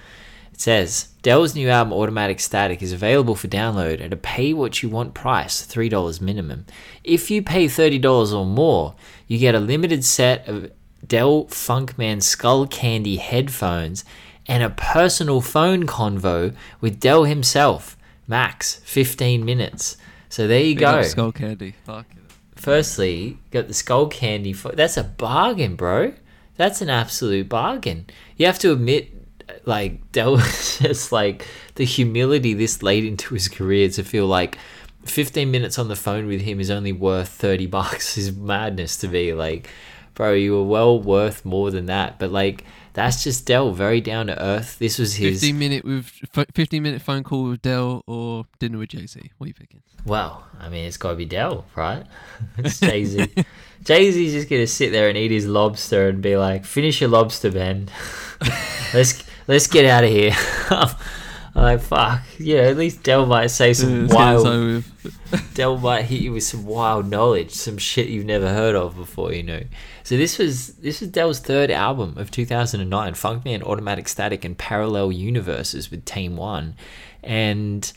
[0.52, 4.82] It says Del's new album Automatik Statik is available for download at a pay what
[4.82, 6.66] you want price, three dollars minimum.
[7.02, 8.94] If you pay thirty dollars or more,
[9.26, 10.70] you get a limited set of
[11.06, 14.04] Del Funkman Skull Candy headphones
[14.46, 17.96] and a personal phone convo with Del himself.
[18.26, 19.96] Max, 15 minutes.
[20.28, 21.02] So there you Big go.
[21.02, 21.74] Skull Candy.
[21.84, 22.24] Fuck it.
[22.64, 24.54] Firstly, got the skull candy.
[24.54, 26.14] For, that's a bargain, bro.
[26.56, 28.06] That's an absolute bargain.
[28.36, 29.10] You have to admit,
[29.66, 34.56] like Del just like the humility this late into his career to feel like
[35.04, 39.08] 15 minutes on the phone with him is only worth 30 bucks is madness to
[39.08, 39.68] be like,
[40.14, 42.18] bro, you were well worth more than that.
[42.18, 44.78] But like, that's just Del, very down to earth.
[44.78, 45.40] This was his.
[45.40, 46.06] 15 minute with
[46.54, 49.20] 15 minute phone call with Del or dinner with Jay Z.
[49.38, 49.82] What are you picking?
[50.06, 52.04] Well, I mean, it's got to be Del, right?
[52.58, 53.26] it's Jay Z.
[53.84, 57.10] Jay Z's just gonna sit there and eat his lobster and be like, "Finish your
[57.10, 57.88] lobster, Ben.
[58.94, 60.34] let's let's get out of here."
[61.54, 62.22] Like, fuck.
[62.38, 64.84] Yeah, at least Del might say some this wild.
[65.54, 69.32] Del might hit you with some wild knowledge, some shit you've never heard of before,
[69.32, 69.62] you know.
[70.02, 74.58] So this was this was Del's third album of 2009, Funk Funkman, Automatik Statik, and
[74.58, 76.74] Parallel Universes with Tame One,
[77.22, 77.92] and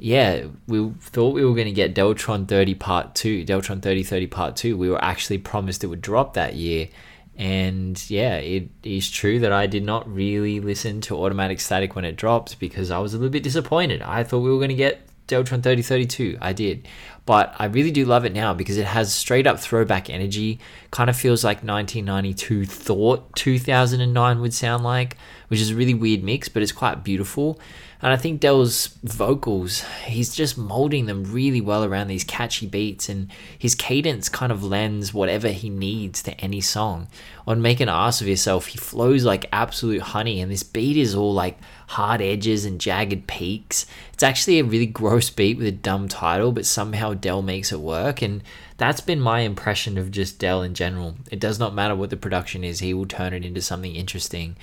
[0.00, 4.56] yeah, we thought we were going to get Deltron 30 Part 2, Deltron 3030 Part
[4.56, 4.76] 2.
[4.76, 6.88] We were actually promised it would drop that year.
[7.36, 12.04] And yeah, it is true that I did not really listen to Automatik Statik when
[12.04, 14.02] it dropped because I was a little bit disappointed.
[14.02, 16.36] I thought we were going to get Deltron 3032.
[16.40, 16.86] I did.
[17.24, 20.58] But I really do love it now because it has straight up throwback energy.
[20.90, 25.16] Kind of feels like 1992 thought 2009 would sound like,
[25.50, 27.58] which is a really weird mix, but it's quite beautiful.
[28.00, 33.08] And I think Del's vocals, he's just molding them really well around these catchy beats,
[33.08, 33.28] and
[33.58, 37.08] his cadence kind of lends whatever he needs to any song.
[37.48, 41.16] On Make an Ass of Yourself, he flows like absolute honey, and this beat is
[41.16, 43.86] all like hard edges and jagged peaks.
[44.12, 47.80] It's actually a really gross beat with a dumb title, but somehow Del makes it
[47.80, 48.42] work, and
[48.76, 51.16] that's been my impression of just Del in general.
[51.30, 54.56] It does not matter what the production is, he will turn it into something interesting.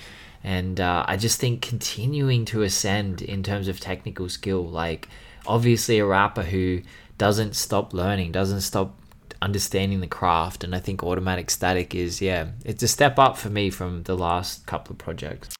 [0.44, 5.08] And uh, I just think continuing to ascend in terms of technical skill, like
[5.46, 6.82] obviously a rapper who
[7.16, 8.96] doesn't stop learning, doesn't stop
[9.42, 10.64] understanding the craft.
[10.64, 14.16] And I think Automatik Statik is, yeah, it's a step up for me from the
[14.16, 15.54] last couple of projects.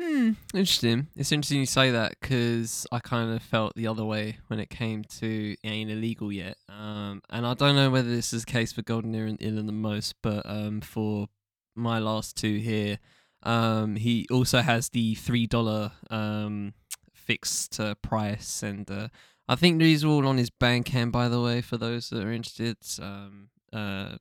[0.00, 1.06] Hmm, interesting.
[1.16, 4.68] It's interesting you say that because I kind of felt the other way when it
[4.68, 6.58] came to it ain't illegal yet.
[6.68, 9.62] Um, and I don't know whether this is the case for Golden Era and Ill
[9.62, 11.28] the most, but um, for
[11.74, 12.98] my last two here,
[13.46, 16.74] um, he also has the three dollar um
[17.14, 19.08] fixed uh, price, and uh,
[19.48, 22.32] I think these are all on his Bandcamp, by the way, for those that are
[22.32, 22.76] interested.
[23.00, 24.16] Um, uh,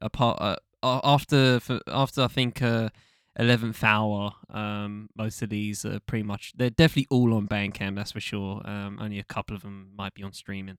[0.00, 2.88] apart uh, after for, after I think uh
[3.38, 4.32] eleventh hour.
[4.50, 8.60] Um, most of these are pretty much they're definitely all on Bandcamp, that's for sure.
[8.64, 10.78] Um, only a couple of them might be on streaming.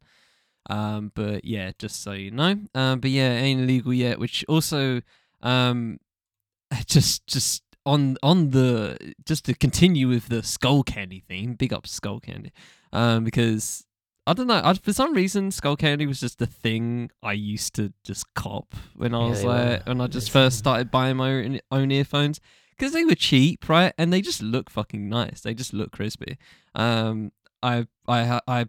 [0.70, 2.60] Um, but yeah, just so you know.
[2.76, 4.20] Um, but yeah, ain't illegal yet.
[4.20, 5.02] Which also,
[5.42, 6.00] um,
[6.86, 11.54] just just on on the just to continue with the Skull Candy theme.
[11.56, 12.52] Big up Skull Candy.
[12.94, 13.86] Um, because
[14.28, 14.62] I don't know.
[14.64, 18.76] I, for some reason, Skull Candy was just the thing I used to just cop
[18.96, 19.84] when I was they like were.
[19.88, 22.40] when I just first started buying my own, own earphones
[22.78, 23.94] because they were cheap, right?
[23.98, 25.42] And they just look fucking nice.
[25.42, 26.38] They just look crispy.
[26.76, 27.32] Um,
[27.64, 28.66] I I I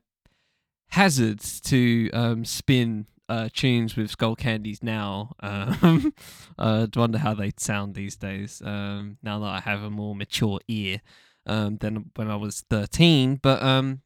[0.88, 5.32] hazard to um spin uh tunes with Skull Candies now.
[5.40, 6.12] Um,
[6.58, 8.60] uh, to wonder how they sound these days.
[8.64, 11.00] Um, now that I have a more mature ear,
[11.46, 13.36] um, than when I was thirteen.
[13.36, 14.02] But um,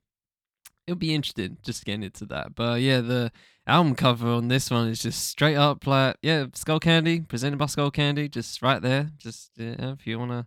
[0.87, 2.55] it'll be interesting just getting into that.
[2.55, 3.33] But yeah, the
[3.67, 7.67] album cover on this one is just straight up like yeah, Skull Candy presented by
[7.67, 9.11] Skull Candy, just right there.
[9.17, 10.47] Just yeah, if you wanna,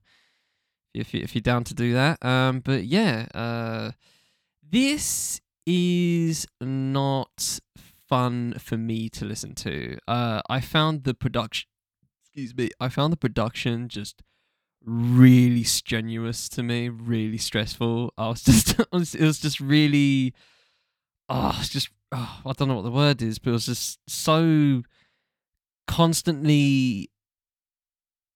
[0.93, 2.23] if you, if you're down to do that.
[2.23, 3.91] Um, but yeah, uh,
[4.69, 7.59] this is not
[8.07, 9.97] fun for me to listen to.
[10.07, 11.67] Uh, I found the production,
[12.23, 14.23] excuse me, I found the production just
[14.83, 18.13] really strenuous to me, really stressful.
[18.17, 20.33] I was just, it was, just really,
[21.29, 23.99] oh, it's just, oh, I don't know what the word is, but it was just
[24.07, 24.83] so
[25.87, 27.09] constantly.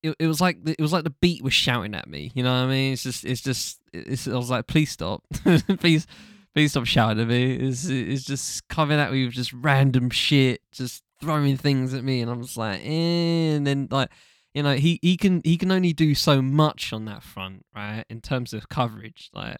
[0.03, 2.31] It, it was like the, it was like the beat was shouting at me.
[2.33, 2.93] You know what I mean?
[2.93, 5.23] It's just it's just it's, I was like, please stop,
[5.79, 6.07] please
[6.53, 7.53] please stop shouting at me.
[7.53, 12.21] It's it's just coming at me with just random shit, just throwing things at me,
[12.21, 13.55] and I'm just like, eh.
[13.55, 14.09] and then like,
[14.53, 18.03] you know, he he can he can only do so much on that front, right?
[18.09, 19.57] In terms of coverage, like,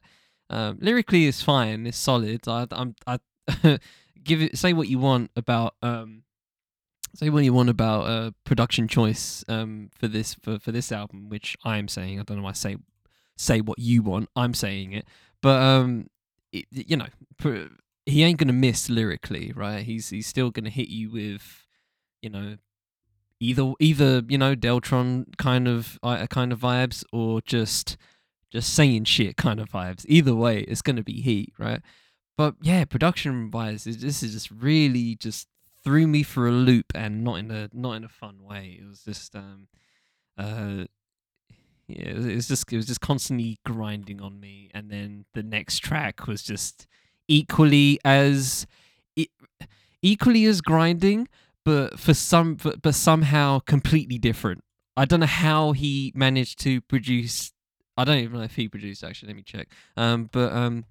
[0.50, 2.48] um, lyrically is fine, it's solid.
[2.48, 3.20] I, I'm I
[4.24, 6.24] give it say what you want about um
[7.16, 11.30] say what you want about uh production choice um for this for for this album,
[11.30, 12.20] which I'm saying.
[12.20, 12.78] I don't know why I say
[13.38, 14.30] say what you want.
[14.36, 15.06] I'm saying it,
[15.42, 16.08] but um,
[16.52, 17.08] you know,
[18.06, 19.84] he ain't gonna miss lyrically, right?
[19.84, 21.66] He's he's still gonna hit you with,
[22.22, 22.58] you know,
[23.40, 27.98] either either you know Deltron kind of uh, kind of vibes or just
[28.52, 30.06] just saying shit kind of vibes.
[30.08, 31.82] Either way, it's gonna be heat, right?
[32.38, 35.48] But yeah, production wise, this is just really just
[35.84, 38.80] threw me for a loop and not in a not in a fun way.
[38.82, 39.68] It was just um
[40.38, 40.86] uh
[41.98, 45.80] yeah, it was, just it was just constantly grinding on me, and then the next
[45.80, 46.88] track was just
[47.28, 48.66] equally as
[50.02, 51.28] equally as grinding,
[51.64, 54.64] but for some but, but somehow completely different.
[54.98, 57.54] I don't know how he managed to produce.
[57.98, 59.28] I don't even know if he produced actually.
[59.28, 59.70] Let me check.
[59.96, 60.86] Um, but um,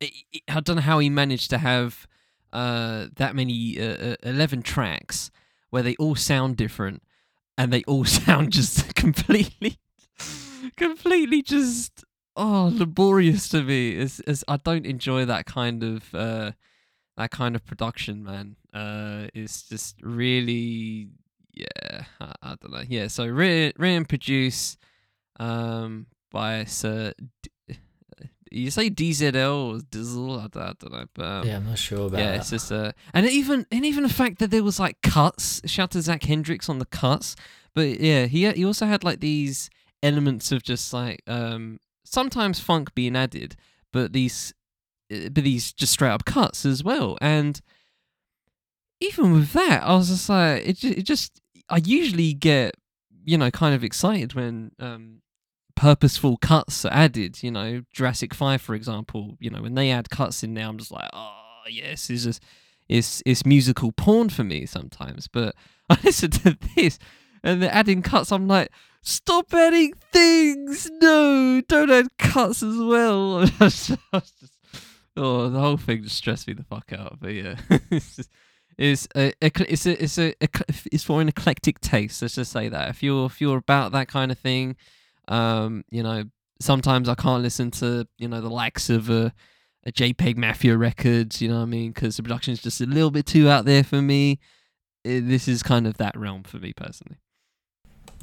[0.00, 2.06] it, it, I don't know how he managed to have
[2.52, 5.30] uh that many uh, uh, eleven tracks
[5.70, 7.00] where they all sound different
[7.56, 9.78] and they all sound just completely
[10.76, 12.04] completely just
[12.36, 13.94] oh laborious to me.
[13.94, 16.52] Is it's I don't enjoy that kind of uh
[17.16, 18.56] that kind of production, man.
[18.72, 21.08] Uh, it's just really
[21.52, 22.04] yeah.
[22.20, 22.82] I, I don't know.
[22.88, 24.78] Yeah, so written, written produced
[25.38, 27.12] um by Sir.
[27.42, 27.50] D-
[28.50, 30.38] you say DZL or Dizzle?
[30.38, 32.40] I don't, I don't know, but um, yeah, I'm not sure about yeah, that.
[32.40, 35.62] it's just uh, and even and even the fact that there was like cuts.
[35.66, 37.36] Shout to Zach Hendricks on the cuts,
[37.74, 39.70] but yeah, he he also had like these
[40.02, 43.56] elements of just like um sometimes funk being added,
[43.92, 44.52] but these
[45.12, 47.18] uh, but these just straight up cuts as well.
[47.20, 47.60] And
[49.00, 52.74] even with that, I was just like, it just, it just I usually get
[53.24, 55.22] you know kind of excited when um
[55.76, 57.42] purposeful cuts are added.
[57.42, 59.36] You know, Jurassic Five, for example.
[59.40, 62.42] You know, when they add cuts in there, I'm just like, oh yes, it's just
[62.88, 65.28] it's it's musical porn for me sometimes.
[65.28, 65.54] But
[65.90, 66.98] I listen to this
[67.42, 68.32] and they're adding cuts.
[68.32, 68.70] I'm like,
[69.02, 70.90] stop adding things.
[71.00, 73.48] No, don't add cuts as well.
[75.16, 77.18] Oh, the whole thing just stressed me the fuck out.
[77.20, 77.56] But yeah,
[77.90, 78.30] it's just,
[78.78, 80.34] it's a, it's a, it's a,
[80.90, 82.22] it's for an eclectic taste.
[82.22, 84.76] Let's just say that if you're if you're about that kind of thing,
[85.28, 86.24] um, you know,
[86.60, 89.34] sometimes I can't listen to you know the likes of a,
[89.84, 91.42] a JPEG Mafia records.
[91.42, 91.92] You know what I mean?
[91.92, 94.38] Because the production is just a little bit too out there for me.
[95.04, 97.18] It, this is kind of that realm for me personally.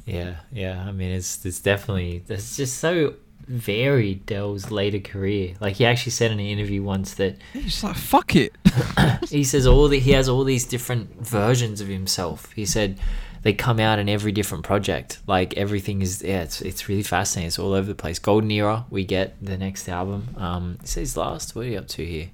[0.08, 0.84] Yeah, yeah.
[0.86, 3.14] I mean, it's it's definitely it's just so
[3.46, 5.54] varied Del's later career.
[5.60, 8.54] Like he actually said in an interview once that He's like, fuck it.
[9.30, 12.52] he says all that he has all these different versions of himself.
[12.52, 12.98] He said
[13.42, 15.20] they come out in every different project.
[15.26, 17.48] Like everything is yeah, it's it's really fascinating.
[17.48, 18.18] It's all over the place.
[18.18, 20.28] Golden Era, we get the next album.
[20.36, 21.54] Um, it says last.
[21.54, 22.30] What are you up to here?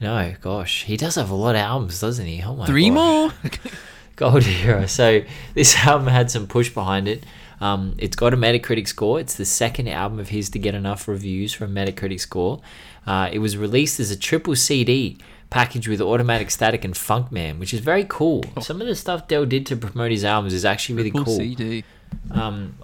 [0.00, 2.42] No, gosh, he does have a lot of albums, doesn't he?
[2.42, 2.94] Oh my Three gosh.
[2.94, 3.32] more?
[4.22, 4.86] Gold Era.
[4.86, 5.22] So
[5.54, 7.24] this album had some push behind it.
[7.60, 9.20] Um, it's got a Metacritic score.
[9.20, 12.60] It's the second album of his to get enough reviews from Metacritic score.
[13.06, 15.18] Uh, it was released as a triple CD
[15.50, 18.44] packaged with Automatik Statik and Funkman, which is very cool.
[18.60, 21.36] Some of the stuff Del did to promote his albums is actually really Full cool.
[21.36, 21.84] CD.
[22.30, 22.74] Um,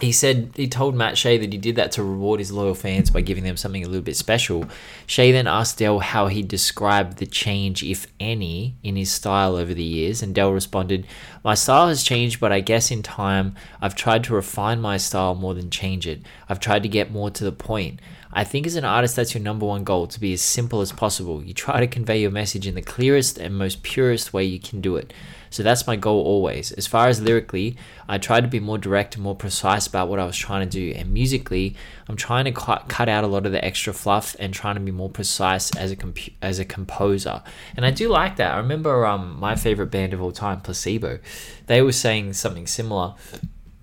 [0.00, 3.10] he said he told Matt Shea that he did that to reward his loyal fans
[3.10, 4.64] by giving them something a little bit special.
[5.06, 9.72] Shea then asked Del how he described the change, if any, in his style over
[9.72, 11.06] the years, and Del responded,
[11.44, 15.34] "My style has changed, but I guess in time I've tried to refine my style
[15.34, 16.22] more than change it.
[16.48, 18.00] I've tried to get more to the point."
[18.32, 20.92] I think as an artist, that's your number one goal to be as simple as
[20.92, 21.42] possible.
[21.42, 24.80] You try to convey your message in the clearest and most purest way you can
[24.80, 25.12] do it.
[25.50, 26.70] So that's my goal always.
[26.72, 27.76] As far as lyrically,
[28.08, 30.70] I try to be more direct and more precise about what I was trying to
[30.70, 30.96] do.
[30.96, 31.74] And musically,
[32.08, 34.80] I'm trying to cut, cut out a lot of the extra fluff and trying to
[34.80, 37.42] be more precise as a comp- as a composer.
[37.76, 38.54] And I do like that.
[38.54, 41.18] I remember um my favorite band of all time, Placebo.
[41.66, 43.14] They were saying something similar.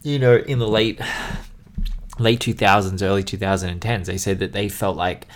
[0.03, 1.01] You know, in the late
[2.20, 5.28] late 2000s, early 2010s, they said that they felt like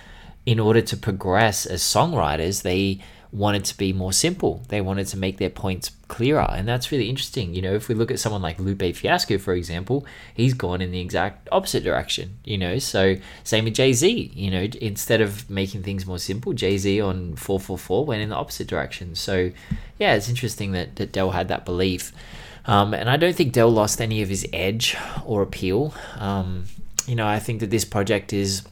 [0.46, 3.00] in order to progress as songwriters, they
[3.32, 4.64] wanted to be more simple.
[4.70, 6.45] They wanted to make their points clearer.
[6.51, 7.55] And that's really interesting.
[7.55, 10.91] You know, if we look at someone like Lupe Fiasco, for example, he's gone in
[10.91, 12.80] the exact opposite direction, you know.
[12.80, 16.99] So, same with Jay Z, you know, instead of making things more simple, Jay Z
[16.99, 19.16] on 444 went in the opposite direction.
[19.16, 19.51] So,
[19.99, 22.12] yeah, it's interesting that, that Del had that belief.
[22.66, 25.93] Um, and I don't think Del lost any of his edge or appeal.
[26.18, 26.66] Um,
[27.07, 28.64] you know, I think that this project is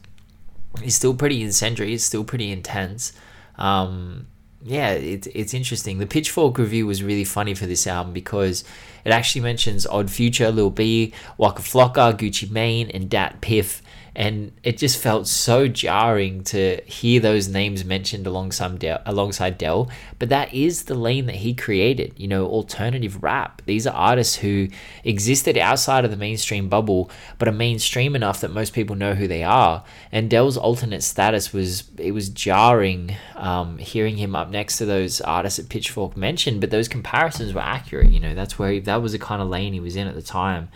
[0.84, 1.94] is still pretty incendiary.
[1.94, 3.12] It's still pretty intense.
[3.56, 4.26] Um,
[4.62, 5.98] yeah, it's it's interesting.
[5.98, 8.62] The Pitchfork review was really funny for this album because
[9.04, 13.82] it actually mentions Odd Future, Lil B, Waka Flocka, Gucci Mane, and Dat Piff
[14.20, 19.88] and it just felt so jarring to hear those names mentioned alongside Del, alongside Del.
[20.18, 23.62] But that is the lane that he created, you know, alternative rap.
[23.64, 24.68] These are artists who
[25.04, 29.26] existed outside of the mainstream bubble, but are mainstream enough that most people know who
[29.26, 29.84] they are.
[30.12, 35.22] And Del's alternate status was it was jarring um, hearing him up next to those
[35.22, 38.10] artists that Pitchfork mentioned, but those comparisons were accurate.
[38.10, 40.14] You know, that's where he, that was the kind of lane he was in at
[40.14, 40.68] the time.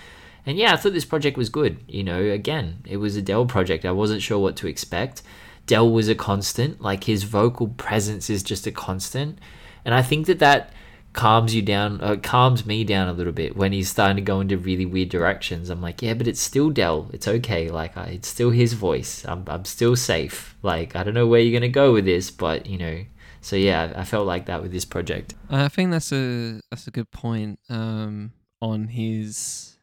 [0.47, 1.79] And yeah, I thought this project was good.
[1.89, 3.85] You know, again, it was a Del project.
[3.85, 5.23] I wasn't sure what to expect.
[5.67, 6.81] Del was a constant.
[6.81, 9.39] Like his vocal presence is just a constant.
[9.85, 10.73] And I think that that
[11.15, 14.41] calms you down, uh, calms me down a little bit when he's starting to go
[14.41, 15.71] into really weird directions.
[15.71, 17.09] I'm like, yeah, but it's still Del.
[17.13, 17.71] It's okay.
[17.71, 19.25] Like, I, it's still his voice.
[19.25, 20.57] I'm, I'm still safe.
[20.63, 23.05] Like, I don't know where you're gonna go with this, but you know.
[23.41, 25.35] So yeah, I felt like that with this project.
[25.51, 28.33] I think that's a that's a good point um,
[28.63, 29.74] on his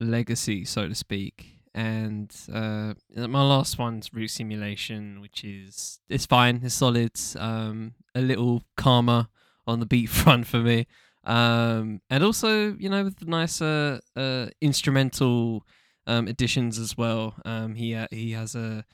[0.00, 1.54] legacy, so to speak.
[1.74, 7.12] And uh, my last one's Root Stimulation, which is it's fine, it's solid.
[7.38, 9.28] Um, a little calmer
[9.66, 10.86] on the beat front for me,
[11.24, 15.64] um, and also you know with the nicer uh, instrumental
[16.08, 17.34] um, additions as well.
[17.44, 18.84] Um, he uh, he has a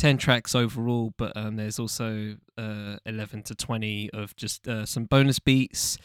[0.00, 5.04] 10 tracks overall, but um, there's also uh, 11 to 20 of just uh, some
[5.04, 5.98] bonus beats.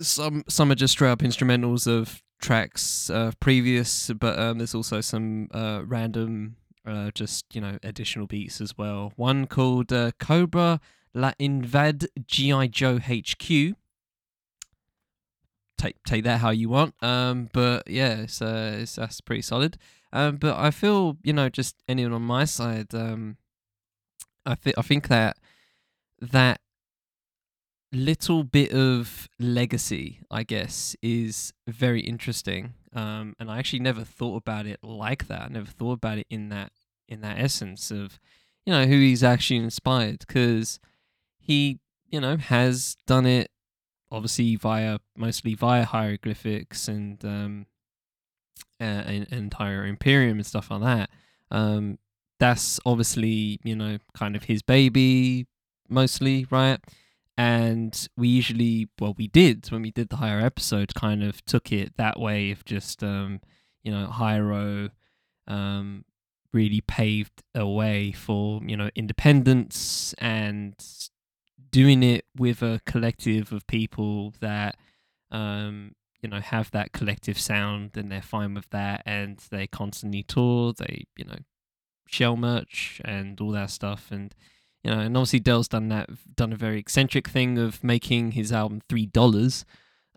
[0.00, 5.00] Some some are just straight up instrumentals of tracks uh, previous, but um, there's also
[5.00, 9.12] some uh, random, uh, just you know, additional beats as well.
[9.16, 10.80] One called uh, Cobra
[11.14, 13.76] La Invad GI Joe HQ.
[15.78, 16.94] Take take that how you want.
[17.02, 19.78] Um, but yeah, it's, uh, it's that's pretty solid.
[20.12, 23.38] Um, but I feel you know, just anyone on my side, um,
[24.44, 25.38] I think I think that
[26.20, 26.60] that
[27.92, 32.74] little bit of legacy, I guess, is very interesting.
[32.94, 35.42] Um, and I actually never thought about it like that.
[35.42, 36.72] I never thought about it in that
[37.08, 38.18] in that essence of,
[38.64, 40.80] you know, who he's actually inspired because
[41.38, 41.78] he,
[42.08, 43.50] you know, has done it
[44.10, 47.66] obviously via mostly via hieroglyphics and um
[48.78, 51.10] and, and imperium and stuff like that.
[51.50, 51.98] Um,
[52.38, 55.46] that's obviously you know kind of his baby
[55.88, 56.78] mostly, right?
[57.36, 61.72] And we usually well we did when we did the Hiero episode kind of took
[61.72, 63.40] it that way of just um
[63.82, 64.90] you know Hiero
[65.46, 66.04] um
[66.52, 70.74] really paved a way for you know independence and
[71.70, 74.76] doing it with a collective of people that
[75.30, 80.22] um you know have that collective sound and they're fine with that and they constantly
[80.22, 81.38] tour they you know
[82.12, 84.08] shell merch and all that stuff.
[84.10, 84.34] And
[84.82, 88.52] you know, and obviously Del's done that, done a very eccentric thing of making his
[88.52, 89.64] album three dollars,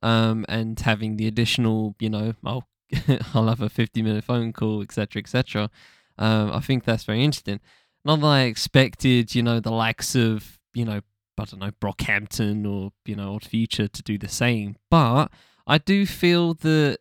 [0.01, 2.67] um, and having the additional, you know, I'll
[3.33, 5.69] I'll have a fifty minute phone call, etc., etc.
[6.17, 7.59] Um, I think that's very interesting.
[8.03, 11.01] Not that I expected, you know, the likes of, you know,
[11.37, 15.27] I don't know, Brockhampton or you know, Odd Future to do the same, but
[15.67, 16.99] I do feel that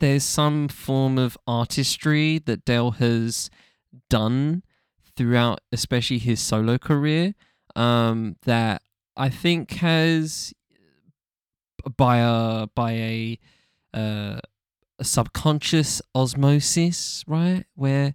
[0.00, 3.50] there's some form of artistry that Del has
[4.10, 4.62] done
[5.16, 7.34] throughout, especially his solo career,
[7.74, 8.82] um, that
[9.16, 10.52] I think has
[11.96, 13.38] by a by a,
[13.94, 14.40] uh,
[14.98, 17.64] a subconscious osmosis, right?
[17.74, 18.14] Where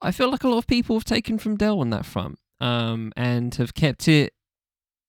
[0.00, 3.12] I feel like a lot of people have taken from Del on that front, um,
[3.16, 4.32] and have kept it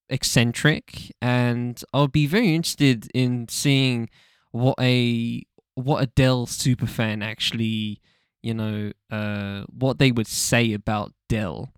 [0.09, 1.13] eccentric.
[1.21, 4.09] And I'll be very interested in seeing
[4.51, 5.43] what a
[5.75, 8.01] what a Del superfan actually
[8.41, 11.73] you know, uh, what they would say about Del,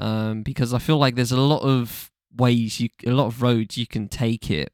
[0.00, 3.76] um, because I feel like there's a lot of ways you, a lot of roads
[3.76, 4.72] you can take it,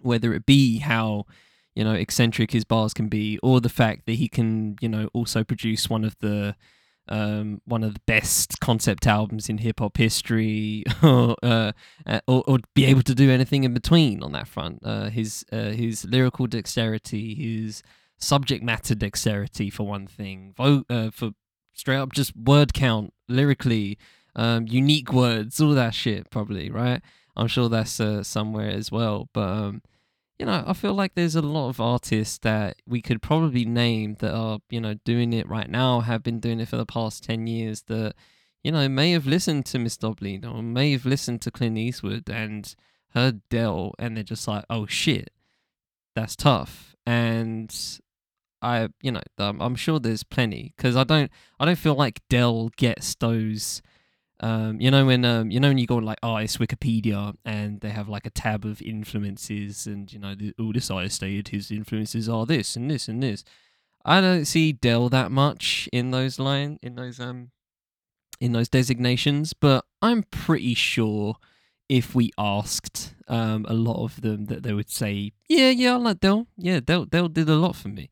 [0.00, 1.26] whether it be how,
[1.74, 5.08] you know, eccentric his bars can be, or the fact that he can, you know,
[5.12, 6.54] also produce one of the,
[7.08, 11.72] um, one of the best concept albums in hip hop history, or, uh,
[12.26, 14.80] or, or be able to do anything in between on that front.
[14.84, 17.82] Uh, his uh, his lyrical dexterity, his
[18.22, 21.30] subject matter dexterity for one thing, vote uh, for
[21.72, 23.98] straight up just word count lyrically,
[24.36, 27.02] um, unique words, all that shit probably right.
[27.36, 29.82] I'm sure that's uh, somewhere as well, but um,
[30.38, 34.16] you know, I feel like there's a lot of artists that we could probably name
[34.20, 37.24] that are you know doing it right now, have been doing it for the past
[37.24, 38.14] ten years that
[38.62, 40.14] you know may have listened to Mr.
[40.14, 42.74] Dobalina or may have listened to Clint Eastwood and
[43.14, 45.30] heard Del, and they're just like, oh shit,
[46.14, 46.96] that's tough.
[47.06, 47.74] And
[48.62, 52.20] I you know um, I'm sure there's plenty because I don't I don't feel like
[52.28, 53.82] Del gets those
[54.40, 57.80] Um, you know when um, you know when you go on like artist Wikipedia and
[57.80, 61.70] they have like a tab of influences and you know oh this artist stated his
[61.70, 63.44] influences are this and this and this.
[64.04, 67.50] I don't see Del that much in those line in those um
[68.40, 71.36] in those designations, but I'm pretty sure
[71.88, 75.96] if we asked um a lot of them that they would say yeah yeah I
[75.98, 78.10] like Del yeah Del Del did a lot for me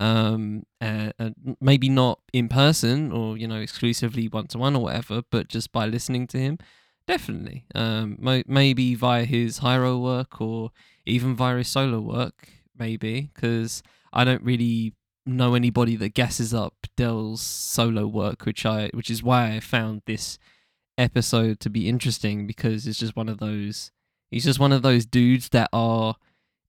[0.00, 1.30] um, uh, uh,
[1.60, 5.70] maybe not in person or you know exclusively one to one or whatever, but just
[5.70, 6.58] by listening to him,
[7.06, 7.66] definitely.
[7.74, 10.70] Um, mo- maybe via his Hiero work or
[11.04, 13.82] even via his solo work, maybe because
[14.12, 14.94] I don't really
[15.26, 20.02] know anybody that gasses up Del's solo work, which I which is why I found
[20.06, 20.38] this
[20.96, 23.92] episode to be interesting because it's just one of those.
[24.30, 26.14] He's just one of those dudes that are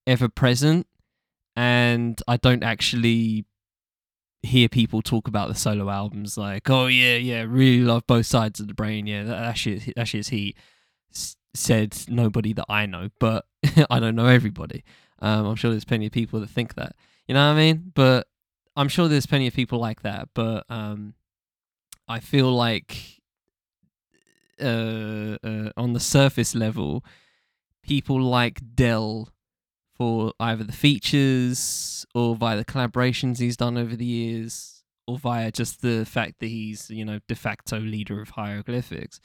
[0.05, 0.87] ever present
[1.55, 3.45] and I don't actually
[4.43, 8.59] hear people talk about the solo albums like, oh yeah, yeah, really love both sides
[8.59, 9.07] of the brain.
[9.07, 10.55] Yeah, that, that shit, that shit's he
[11.53, 13.45] said nobody that I know, but
[13.89, 14.83] I don't know everybody.
[15.19, 16.95] Um, I'm sure there's plenty of people that think that.
[17.27, 17.91] You know what I mean?
[17.93, 18.27] But
[18.75, 20.29] I'm sure there's plenty of people like that.
[20.33, 21.13] But um,
[22.07, 23.21] I feel like
[24.59, 27.03] uh, uh, on the surface level,
[27.83, 29.29] people like Del
[30.01, 35.51] for either the features or via the collaborations he's done over the years or via
[35.51, 39.21] just the fact that he's you know de facto leader of hieroglyphics.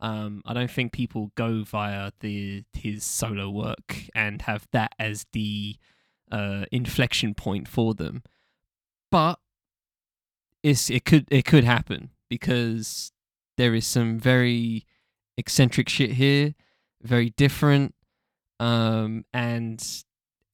[0.00, 5.26] Um, I don't think people go via the his solo work and have that as
[5.32, 5.76] the
[6.32, 8.24] uh, inflection point for them,
[9.12, 9.38] but
[10.64, 13.12] it's it could it could happen because
[13.56, 14.86] there is some very
[15.36, 16.56] eccentric shit here,
[17.00, 17.94] very different,
[18.58, 20.04] um, and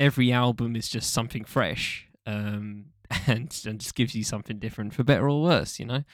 [0.00, 2.86] every album is just something fresh um,
[3.26, 6.04] and, and just gives you something different for better or worse, you know.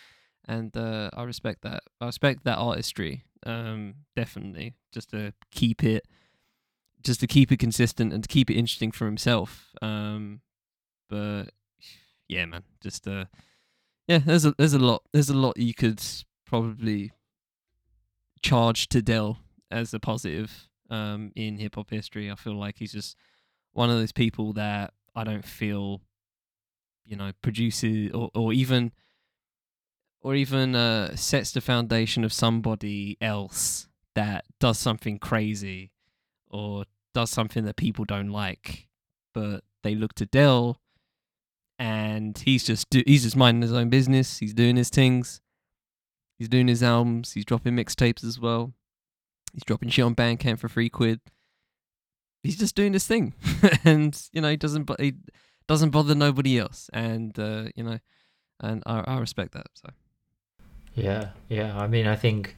[0.47, 1.83] And uh, I respect that.
[2.01, 4.75] I respect that artistry, um, definitely.
[4.93, 6.07] Just to keep it,
[7.03, 9.69] just to keep it consistent and to keep it interesting for himself.
[9.83, 10.41] Um,
[11.11, 11.51] but
[12.29, 13.27] yeah, man, just uh,
[14.07, 14.19] yeah.
[14.19, 16.03] There's a there's a lot there's a lot you could
[16.47, 17.13] probably
[18.43, 19.39] charge to Del
[19.71, 22.31] as a positive um, in hip hop history.
[22.31, 23.17] I feel like he's just
[23.79, 26.01] one of those people that I don't feel,
[27.07, 28.91] you know, produces or, or even
[30.21, 35.93] or even uh, sets the foundation of somebody else that does something crazy
[36.51, 38.89] or does something that people don't like,
[39.33, 40.81] but they look to Del
[41.79, 44.39] and he's just do- he's just minding his own business.
[44.39, 45.41] He's doing his things.
[46.37, 47.35] He's doing his albums.
[47.35, 48.75] He's dropping mixtapes as well.
[49.53, 51.21] He's dropping shit on Bandcamp for free quid
[52.43, 53.35] he's just doing his thing,
[53.85, 55.15] and you know he doesn't he
[55.67, 57.99] doesn't bother nobody else, and uh, you know,
[58.61, 59.67] and I, I respect that.
[59.75, 59.91] So
[60.95, 61.79] yeah, yeah.
[61.79, 62.57] I mean, I think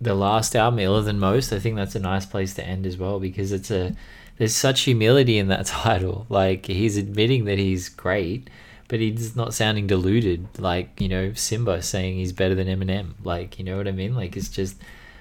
[0.00, 2.96] the last album, Iller Than Most, I think that's a nice place to end as
[2.96, 3.94] well because it's a
[4.38, 6.26] there's such humility in that title.
[6.28, 8.50] Like he's admitting that he's great,
[8.88, 10.58] but he's not sounding deluded.
[10.58, 13.12] Like you know Simba saying he's better than Eminem.
[13.22, 14.14] Like you know what I mean?
[14.14, 14.76] Like it's just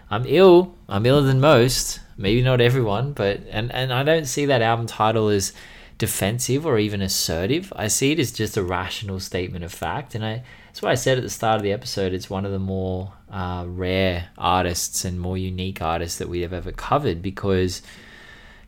[0.10, 0.76] I'm ill.
[0.90, 2.00] I'm iller than most.
[2.22, 5.54] Maybe not everyone, but and and I don't see that album title as
[5.98, 7.72] defensive or even assertive.
[7.76, 10.96] I see it as just a rational statement of fact, and I that's why I
[10.96, 15.04] said at the start of the episode it's one of the more uh, rare artists
[15.04, 17.82] and more unique artists that we have ever covered because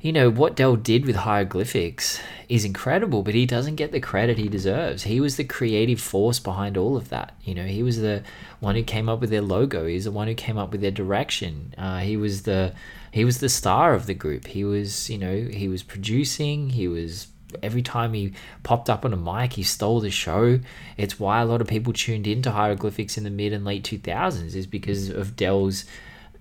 [0.03, 4.37] you know, what Del did with hieroglyphics is incredible, but he doesn't get the credit
[4.37, 5.03] he deserves.
[5.03, 7.33] He was the creative force behind all of that.
[7.41, 8.21] You know, he was the
[8.59, 9.85] one who came up with their logo.
[9.85, 11.73] He's the one who came up with their direction.
[11.77, 12.73] Uh, he was the
[13.13, 14.47] he was the star of the group.
[14.47, 16.71] He was, you know, he was producing.
[16.71, 17.27] He was
[17.61, 18.33] every time he
[18.63, 20.59] popped up on a mic, he stole the show.
[20.97, 23.99] It's why a lot of people tuned into hieroglyphics in the mid and late two
[23.99, 25.85] thousands is because of Del's,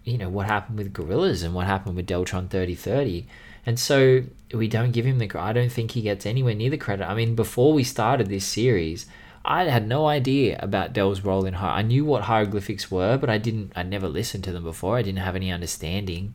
[0.05, 3.27] you know, what happened with Gorillaz and what happened with Deltron thirty thirty
[3.65, 4.23] and so
[4.53, 7.09] we don't give him the I don't think he gets anywhere near the credit.
[7.09, 9.07] I mean, before we started this series,
[9.45, 13.39] I had no idea about Del's role in I knew what hieroglyphics were, but I
[13.39, 14.97] didn't I never listened to them before.
[14.97, 16.35] I didn't have any understanding.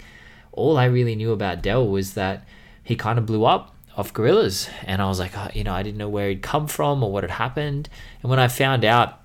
[0.58, 2.46] All I really knew about Del was that
[2.84, 5.84] he kind of blew up off Gorillaz, and I was like, oh, you know, I
[5.84, 7.90] didn't know where he'd come from or what had happened.
[8.22, 9.22] And when I found out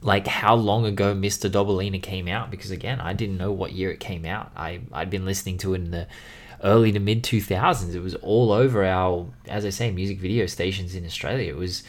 [0.00, 1.50] like how long ago Mr.
[1.50, 4.52] Dobalina came out because again, I didn't know what year it came out.
[4.56, 6.06] I I'd been listening to it in the
[6.62, 7.94] early to mid 2000s.
[7.94, 11.50] It was all over our, as I say, music video stations in Australia.
[11.50, 11.82] It was,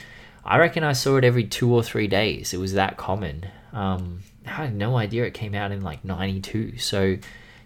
[0.43, 2.53] I reckon I saw it every two or three days.
[2.53, 3.45] It was that common.
[3.71, 6.77] Um, I had no idea it came out in like 92.
[6.77, 7.17] So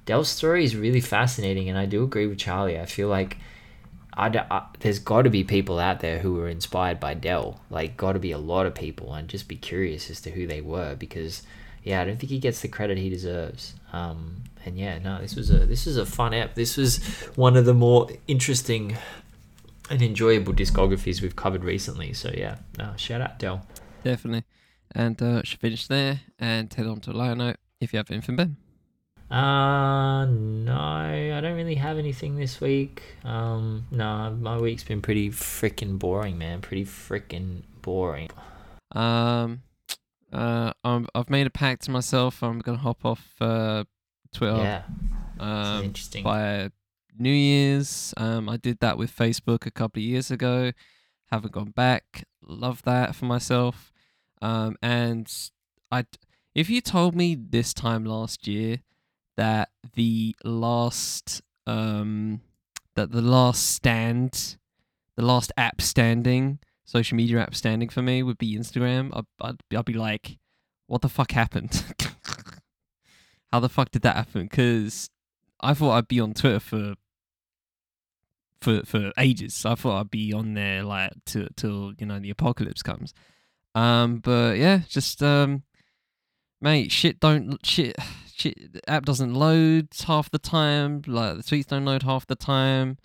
[0.08, 1.70] Del's story is really fascinating.
[1.70, 2.80] And I do agree with Charlie.
[2.80, 3.38] I feel like
[4.14, 7.60] I, I, there's got to be people out there who were inspired by Del.
[7.70, 10.48] Like, got to be a lot of people, and just be curious as to who
[10.48, 11.44] they were because
[11.84, 13.76] yeah, I don't think he gets the credit he deserves.
[13.94, 16.56] Um, and yeah, no, this was a this was a fun app.
[16.56, 16.98] This was
[17.36, 18.98] one of the more interesting
[19.90, 22.14] and enjoyable discographies we've covered recently.
[22.14, 23.66] So yeah, no, shout out Del.
[24.04, 24.46] Definitely.
[24.94, 28.36] And uh, should finish there and head on to Lighter Note if you have anything,
[28.36, 28.58] Ben.
[29.30, 33.04] Uh, no, I don't really have anything this week.
[33.26, 36.62] Um, no, my week's been pretty freaking boring, man.
[36.62, 38.30] Pretty freaking boring.
[38.94, 39.64] Um,
[40.32, 42.42] uh, I'm, I've made a pact to myself.
[42.42, 43.84] I'm gonna hop off uh,
[44.34, 44.58] Twitter.
[44.58, 44.84] Yeah,
[45.40, 46.24] um, interesting.
[46.24, 46.70] By
[47.18, 50.72] New Year's, um, I did that with Facebook a couple of years ago.
[51.32, 52.24] Haven't gone back.
[52.42, 53.92] Love that for myself.
[54.42, 55.30] Um, and
[55.92, 56.06] I,
[56.56, 58.80] if you told me this time last year
[59.38, 62.42] that the last, um,
[62.96, 64.58] that the last stand,
[65.16, 69.78] the last app standing social media app standing for me would be Instagram, I'd, I'd,
[69.78, 70.40] I'd be like,
[70.88, 71.84] what the fuck happened?
[73.52, 74.44] How the fuck did that happen?
[74.44, 75.10] Because
[75.60, 76.96] I thought I'd be on Twitter for
[78.62, 79.66] for for ages.
[79.66, 83.14] I thought I'd be on there like till till you know the apocalypse comes.
[83.76, 85.64] Um, but yeah, just um,
[86.62, 87.96] mate, shit don't shit
[88.44, 91.02] The app doesn't load half the time.
[91.08, 92.98] Like the tweets don't load half the time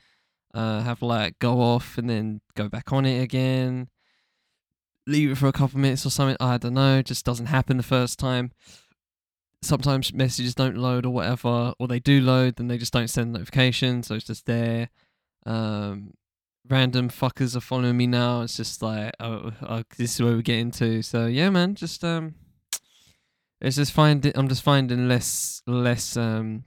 [0.55, 3.89] uh, have like go off and then go back on it again,
[5.07, 6.37] leave it for a couple minutes or something.
[6.41, 8.53] I don't know, just doesn't happen the first time.
[9.63, 13.33] Sometimes messages don't load or whatever, or they do load, then they just don't send
[13.33, 14.91] notifications, so it's just there.
[15.47, 16.15] Um,
[16.69, 18.43] random fuckers are following me now.
[18.43, 21.03] It's just like, oh, oh, this is where we get into.
[21.03, 22.35] So yeah, man, just um,
[23.63, 26.65] it's just find I'm just finding less less um,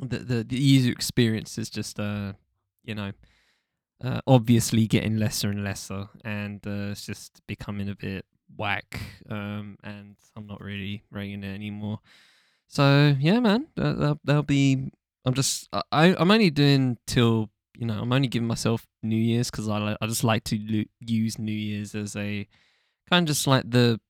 [0.00, 2.32] the the the user experience is just uh
[2.84, 3.12] you know,
[4.02, 8.24] uh, obviously getting lesser and lesser, and uh, it's just becoming a bit
[8.56, 9.00] whack.
[9.30, 12.00] Um, and I'm not really rating it anymore.
[12.68, 14.90] So yeah, man, that'll, that'll be.
[15.24, 15.68] I'm just.
[15.72, 18.00] I I'm only doing till you know.
[18.00, 21.52] I'm only giving myself New Year's because I I just like to lo- use New
[21.52, 22.48] Year's as a
[23.08, 24.00] kind of just like the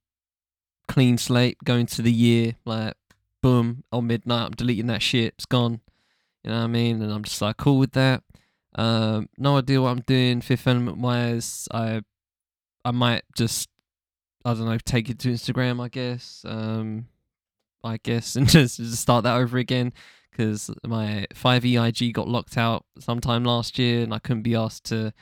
[0.92, 2.54] clean slate going to the year.
[2.66, 2.94] Like
[3.40, 5.34] boom, on midnight, I'm deleting that shit.
[5.34, 5.80] It's gone.
[6.44, 7.00] You know what I mean?
[7.00, 8.22] And I'm just like cool with that.
[8.74, 10.42] Um, no idea what I'm doing.
[10.42, 12.02] Fifth Element wise, I
[12.84, 13.70] I might just
[14.44, 15.82] I don't know take it to Instagram.
[15.82, 16.44] I guess.
[16.46, 17.06] Um,
[17.82, 19.94] I guess and just, just start that over again
[20.30, 25.12] because my 5EIG got locked out sometime last year and I couldn't be asked to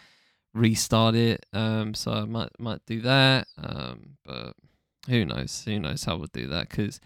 [0.53, 1.47] restart it.
[1.53, 3.47] Um, so I might might do that.
[3.57, 4.55] Um, but
[5.09, 5.63] who knows?
[5.65, 6.69] Who knows how we'll do that?
[6.69, 7.01] Because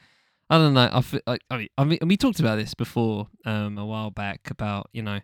[0.51, 0.91] I don't know.
[1.27, 5.03] I, mean, I mean, we talked about this before um, a while back about you
[5.03, 5.21] know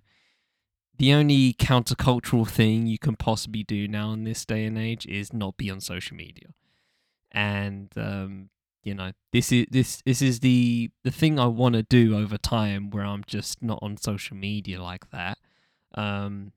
[0.98, 5.32] the only countercultural thing you can possibly do now in this day and age is
[5.32, 6.48] not be on social media.
[7.32, 8.51] And um,
[8.82, 12.38] you know, this is this this is the the thing I want to do over
[12.38, 15.38] time where I'm just not on social media like that.
[15.94, 16.52] Um,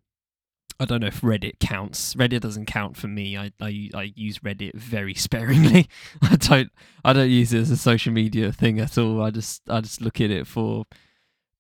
[0.80, 2.16] I don't know if Reddit counts.
[2.16, 3.38] Reddit doesn't count for me.
[3.38, 5.88] I, I, I use Reddit very sparingly.
[6.22, 6.72] I don't
[7.06, 9.22] I don't use it as a social media thing at all.
[9.22, 10.86] I just I just look at it for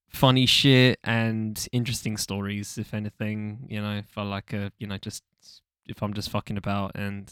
[0.09, 3.65] funny shit and interesting stories, if anything.
[3.69, 5.23] You know, if I like a, you know, just
[5.85, 7.31] if I'm just fucking about and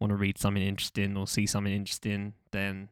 [0.00, 2.88] want to read something interesting or see something interesting, then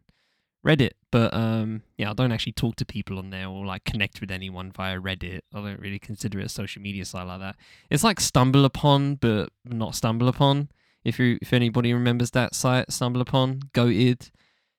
[0.67, 0.91] Reddit.
[1.11, 4.31] But um, yeah, I don't actually talk to people on there or like connect with
[4.31, 5.41] anyone via Reddit.
[5.55, 7.57] I don't really consider it a social media site like that.
[7.91, 10.69] It's like Stumble Upon, but not Stumble Upon.
[11.05, 14.31] If you if anybody remembers that site, Stumble Upon, goated.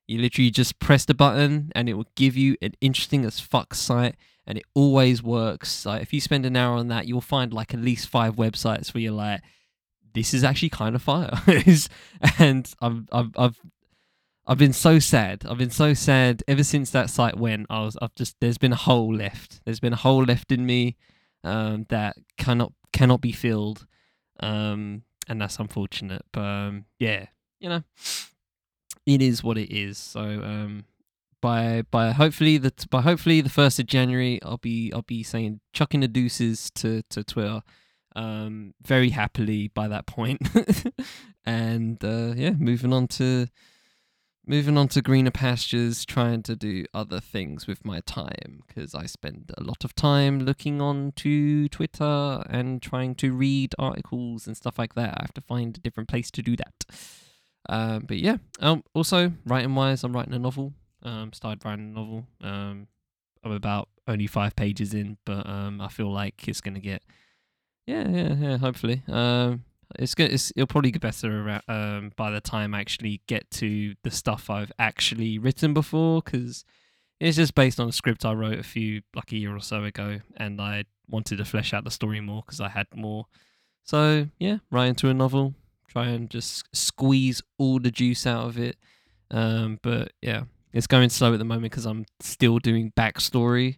[0.07, 3.75] You literally just press the button and it will give you an interesting as fuck
[3.75, 4.15] site
[4.47, 5.85] and it always works.
[5.85, 8.91] Like if you spend an hour on that, you'll find like at least five websites
[8.93, 9.41] where you're like,
[10.15, 11.29] this is actually kind of fire.
[12.39, 13.59] and I've, I've, I've,
[14.47, 15.45] I've been so sad.
[15.47, 17.67] I've been so sad ever since that site went.
[17.69, 19.61] I was, I've just, there's been a hole left.
[19.65, 20.97] There's been a hole left in me
[21.43, 23.85] um, that cannot, cannot be filled.
[24.39, 26.23] Um, and that's unfortunate.
[26.33, 27.27] But um, yeah,
[27.59, 27.83] you know,
[29.05, 29.97] it is what it is.
[29.97, 30.85] So um,
[31.41, 35.61] by by hopefully the by hopefully the first of January, I'll be I'll be saying
[35.73, 37.61] chucking the deuces to to Twitter,
[38.15, 40.41] um, very happily by that point,
[41.45, 43.47] and uh, yeah, moving on to
[44.49, 49.05] moving on to greener pastures, trying to do other things with my time because I
[49.05, 54.57] spend a lot of time looking on to Twitter and trying to read articles and
[54.57, 55.13] stuff like that.
[55.17, 56.85] I have to find a different place to do that.
[57.69, 60.73] Um, but yeah, um, also writing wise, I'm writing a novel
[61.03, 62.25] um, started writing a novel.
[62.41, 62.87] Um,
[63.43, 67.03] I'm about only five pages in, but um, I feel like it's gonna get,
[67.87, 68.57] yeah, yeah, yeah.
[68.57, 69.63] Hopefully, um,
[69.97, 70.31] it's good.
[70.31, 74.11] It's, it'll probably get better around, um, by the time I actually get to the
[74.11, 76.63] stuff I've actually written before, because
[77.19, 79.83] it's just based on a script I wrote a few like a year or so
[79.83, 83.25] ago, and I wanted to flesh out the story more because I had more.
[83.83, 85.55] So yeah, write into a novel,
[85.87, 88.77] try and just squeeze all the juice out of it.
[89.31, 93.77] Um, but yeah, it's going slow at the moment because I'm still doing backstory,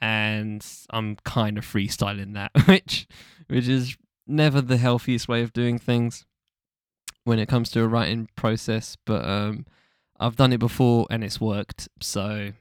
[0.00, 3.06] and I'm kind of freestyling that, which
[3.48, 3.96] which is
[4.26, 6.24] never the healthiest way of doing things
[7.24, 8.96] when it comes to a writing process.
[9.04, 9.66] But um,
[10.18, 12.52] I've done it before and it's worked, so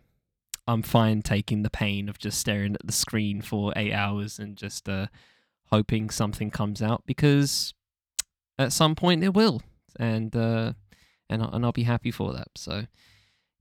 [0.67, 4.55] I'm fine taking the pain of just staring at the screen for eight hours and
[4.55, 5.07] just uh,
[5.71, 7.73] hoping something comes out because
[8.57, 9.61] at some point it will,
[9.99, 10.73] and uh,
[11.29, 12.49] and and I'll be happy for that.
[12.55, 12.85] So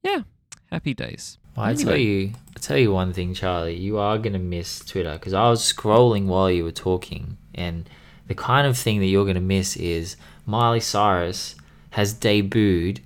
[0.02, 0.22] yeah,
[0.70, 1.38] happy days.
[1.56, 3.76] Well, I tell you, I tell you one thing, Charlie.
[3.76, 7.88] You are gonna miss Twitter because I was scrolling while you were talking, and
[8.26, 10.16] the kind of thing that you're gonna miss is
[10.46, 11.54] Miley Cyrus
[11.90, 13.00] has debuted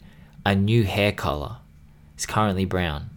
[0.44, 1.56] a new hair color.
[2.14, 3.10] It's currently brown.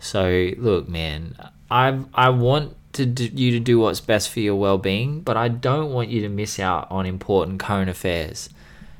[0.00, 1.36] So look, man,
[1.70, 5.48] I I want to do, you to do what's best for your well-being, but I
[5.48, 8.50] don't want you to miss out on important current affairs.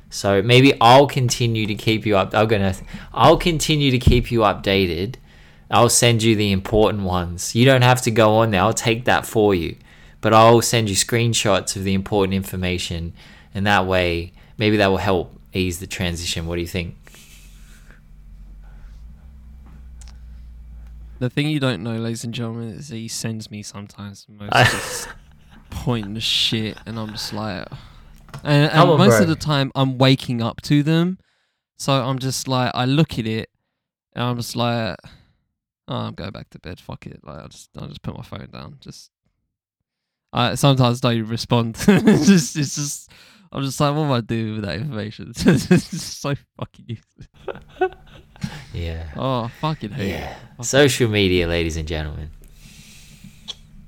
[0.09, 2.33] So maybe I'll continue to keep you up.
[2.33, 2.75] I'm gonna,
[3.13, 5.15] I'll continue to keep you updated.
[5.69, 7.55] I'll send you the important ones.
[7.55, 8.61] You don't have to go on there.
[8.61, 9.77] I'll take that for you.
[10.21, 13.13] But I'll send you screenshots of the important information,
[13.53, 16.47] and that way, maybe that will help ease the transition.
[16.47, 16.95] What do you think?
[21.19, 24.33] The thing you don't know, ladies and gentlemen, is that he sends me sometimes the
[24.33, 25.07] most
[25.69, 27.67] pointless shit, and I'm just like,
[28.43, 29.21] and, and on, most bro.
[29.21, 31.19] of the time I'm waking up to them,
[31.77, 33.49] so I'm just like, I look at it,
[34.13, 34.97] and I'm just like,
[35.87, 36.79] oh, I'm going back to bed.
[36.79, 38.77] Fuck it, like I just, I just put my phone down.
[38.79, 39.11] Just,
[40.33, 41.77] I sometimes don't even respond.
[41.87, 43.11] it's just, it's just.
[43.51, 45.29] I'm just like, what am I doing with that information?
[45.35, 47.27] it's just so fucking useless.
[48.73, 49.07] Yeah.
[49.15, 50.09] Oh, fucking hate.
[50.09, 50.35] Yeah.
[50.57, 52.31] Fuck Social media, ladies and gentlemen.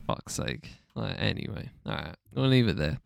[0.05, 0.69] fuck's sake.
[0.95, 2.99] Like, anyway, all right, we'll leave it there.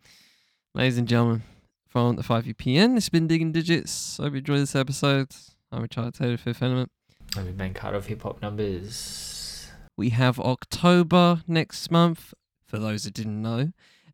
[0.74, 1.42] Ladies and gentlemen,
[1.88, 4.18] from the 5UPN, it's been Digging Digits.
[4.18, 5.28] I Hope you enjoyed this episode.
[5.70, 6.90] I'm Richard Taylor, Fifth Element.
[7.36, 9.70] I've been been cut off hip hop numbers.
[9.96, 12.34] We have October next month,
[12.66, 13.72] for those that didn't know.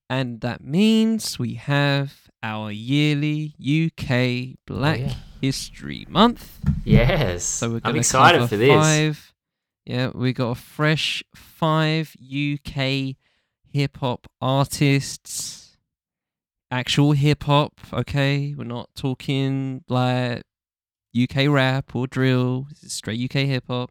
[0.09, 5.15] And that means we have our yearly UK Black yeah.
[5.40, 6.61] History Month.
[6.85, 7.45] Yes.
[7.45, 8.70] So we're I'm excited for this.
[8.70, 9.35] Five,
[9.85, 13.16] yeah, we got a fresh five UK
[13.73, 15.77] hip hop artists,
[16.70, 17.81] actual hip hop.
[17.93, 20.43] Okay, we're not talking like
[21.16, 22.66] UK rap or drill.
[22.74, 23.90] Straight UK hip hop,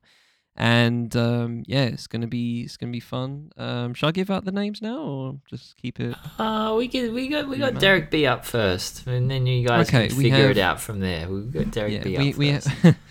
[0.55, 3.51] and um, yeah, it's gonna be it's gonna be fun.
[3.57, 6.15] Um, shall I give out the names now or just keep it?
[6.39, 7.81] Uh, we get we got we got man.
[7.81, 10.99] Derek B up first, and then you guys Okay, can we figure it out from
[10.99, 11.27] there.
[11.29, 12.97] We got Derek yeah, B we up we first.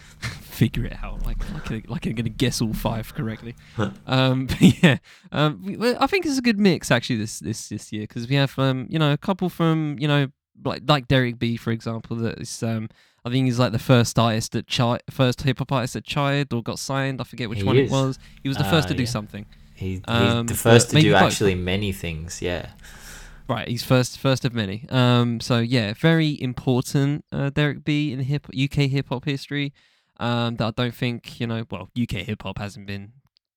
[0.57, 3.55] figure it out like like I- like I'm gonna guess all five correctly.
[4.07, 4.99] um, but yeah,
[5.31, 8.29] um, we, well, I think it's a good mix actually this this this year because
[8.29, 10.29] we have um you know a couple from you know
[10.65, 12.89] like like Derek B for example that is um
[13.27, 16.53] I think he's like the first artist that chi- first hip hop artist that child
[16.53, 17.21] or got signed.
[17.21, 17.91] I forget which He one is.
[17.91, 18.19] it was.
[18.43, 19.09] He was the Ah, first to do yeah.
[19.09, 19.47] something.
[19.75, 21.23] He, he's um, the first to do both.
[21.23, 22.41] actually many things.
[22.41, 22.71] Yeah.
[23.49, 24.87] Right, he's first first of many.
[24.91, 27.25] Um, so yeah, very important.
[27.33, 29.73] Uh, Derek B in hip UK hip hop history.
[30.19, 31.65] Um, that I don't think you know.
[31.71, 33.13] Well, UK hip hop hasn't been,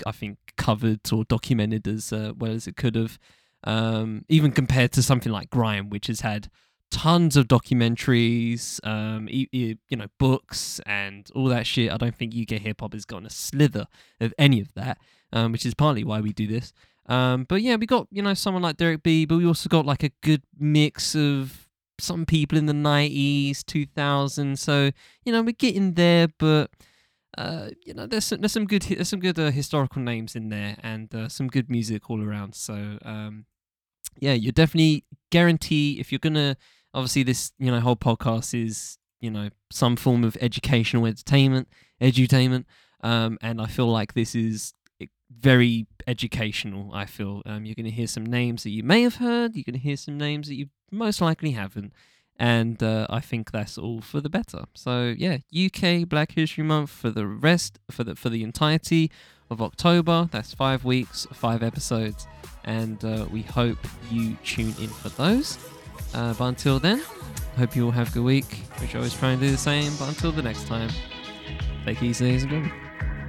[0.05, 3.17] I think, covered or documented as uh, well as it could have.
[3.63, 6.49] Um, even compared to something like Grime, which has had
[6.91, 11.91] tons of documentaries, um, e- you know, books and all that shit.
[11.91, 13.85] I don't think UK hip hop has gotten a slither
[14.19, 14.97] of any of that.
[15.31, 16.73] Um, which is partly why we do this.
[17.05, 19.85] Um, but yeah, we got you know someone like Derek B, but we also got
[19.85, 21.67] like a good mix of
[21.99, 24.57] some people in the nineties, two thousand.
[24.57, 24.91] So
[25.23, 26.71] you know we're getting there, but
[27.37, 30.49] uh, you know there's some, there's some good there's some good uh, historical names in
[30.49, 32.55] there and uh, some good music all around.
[32.55, 33.45] So um,
[34.19, 36.57] yeah, you're definitely guarantee if you're gonna
[36.93, 41.67] obviously this you know whole podcast is you know some form of educational entertainment,
[42.01, 42.65] edutainment,
[43.01, 44.73] um, and I feel like this is
[45.29, 46.91] very educational.
[46.93, 49.55] I feel um, you're going to hear some names that you may have heard.
[49.55, 51.93] You're going to hear some names that you most likely haven't,
[52.37, 54.65] and uh, I think that's all for the better.
[54.73, 59.11] So yeah, UK Black History Month for the rest for the for the entirety
[59.49, 60.29] of October.
[60.31, 62.27] That's five weeks, five episodes,
[62.63, 63.79] and uh, we hope
[64.09, 65.57] you tune in for those.
[66.13, 67.03] Uh, but until then,
[67.57, 68.63] hope you all have a good week.
[68.79, 69.91] Which I always try and do the same.
[69.97, 70.89] But until the next time,
[71.85, 72.73] take it easy, ladies and gentlemen.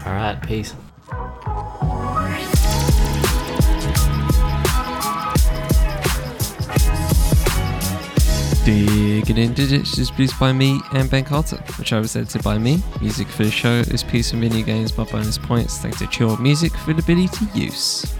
[0.06, 0.40] All right.
[0.42, 0.74] Peace.
[8.64, 11.56] Digging in Digits is produced by me and Ben Carter.
[11.78, 12.82] The show was edited by me.
[13.00, 16.40] Music for the show is Peace and Mini Games by Bonus Points thanks to Chillhop
[16.40, 18.19] Music for the ability to use.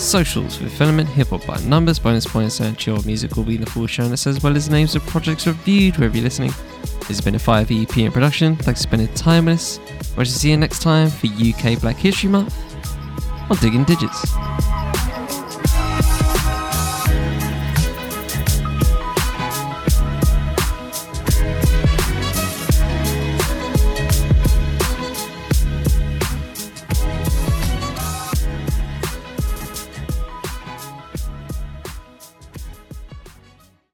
[0.00, 3.56] Socials with Fifth Element, Hip Hop by Numbers, Bonus Points, and Chillhop Music will be
[3.56, 6.52] in the full show notes as well as names of projects reviewed wherever you're listening.
[7.00, 8.56] This has been a 5EP in production.
[8.56, 9.80] Thanks for spending time with us.
[10.16, 12.56] We'll see you next time for UK Black History Month
[13.50, 14.24] on Digging Digits.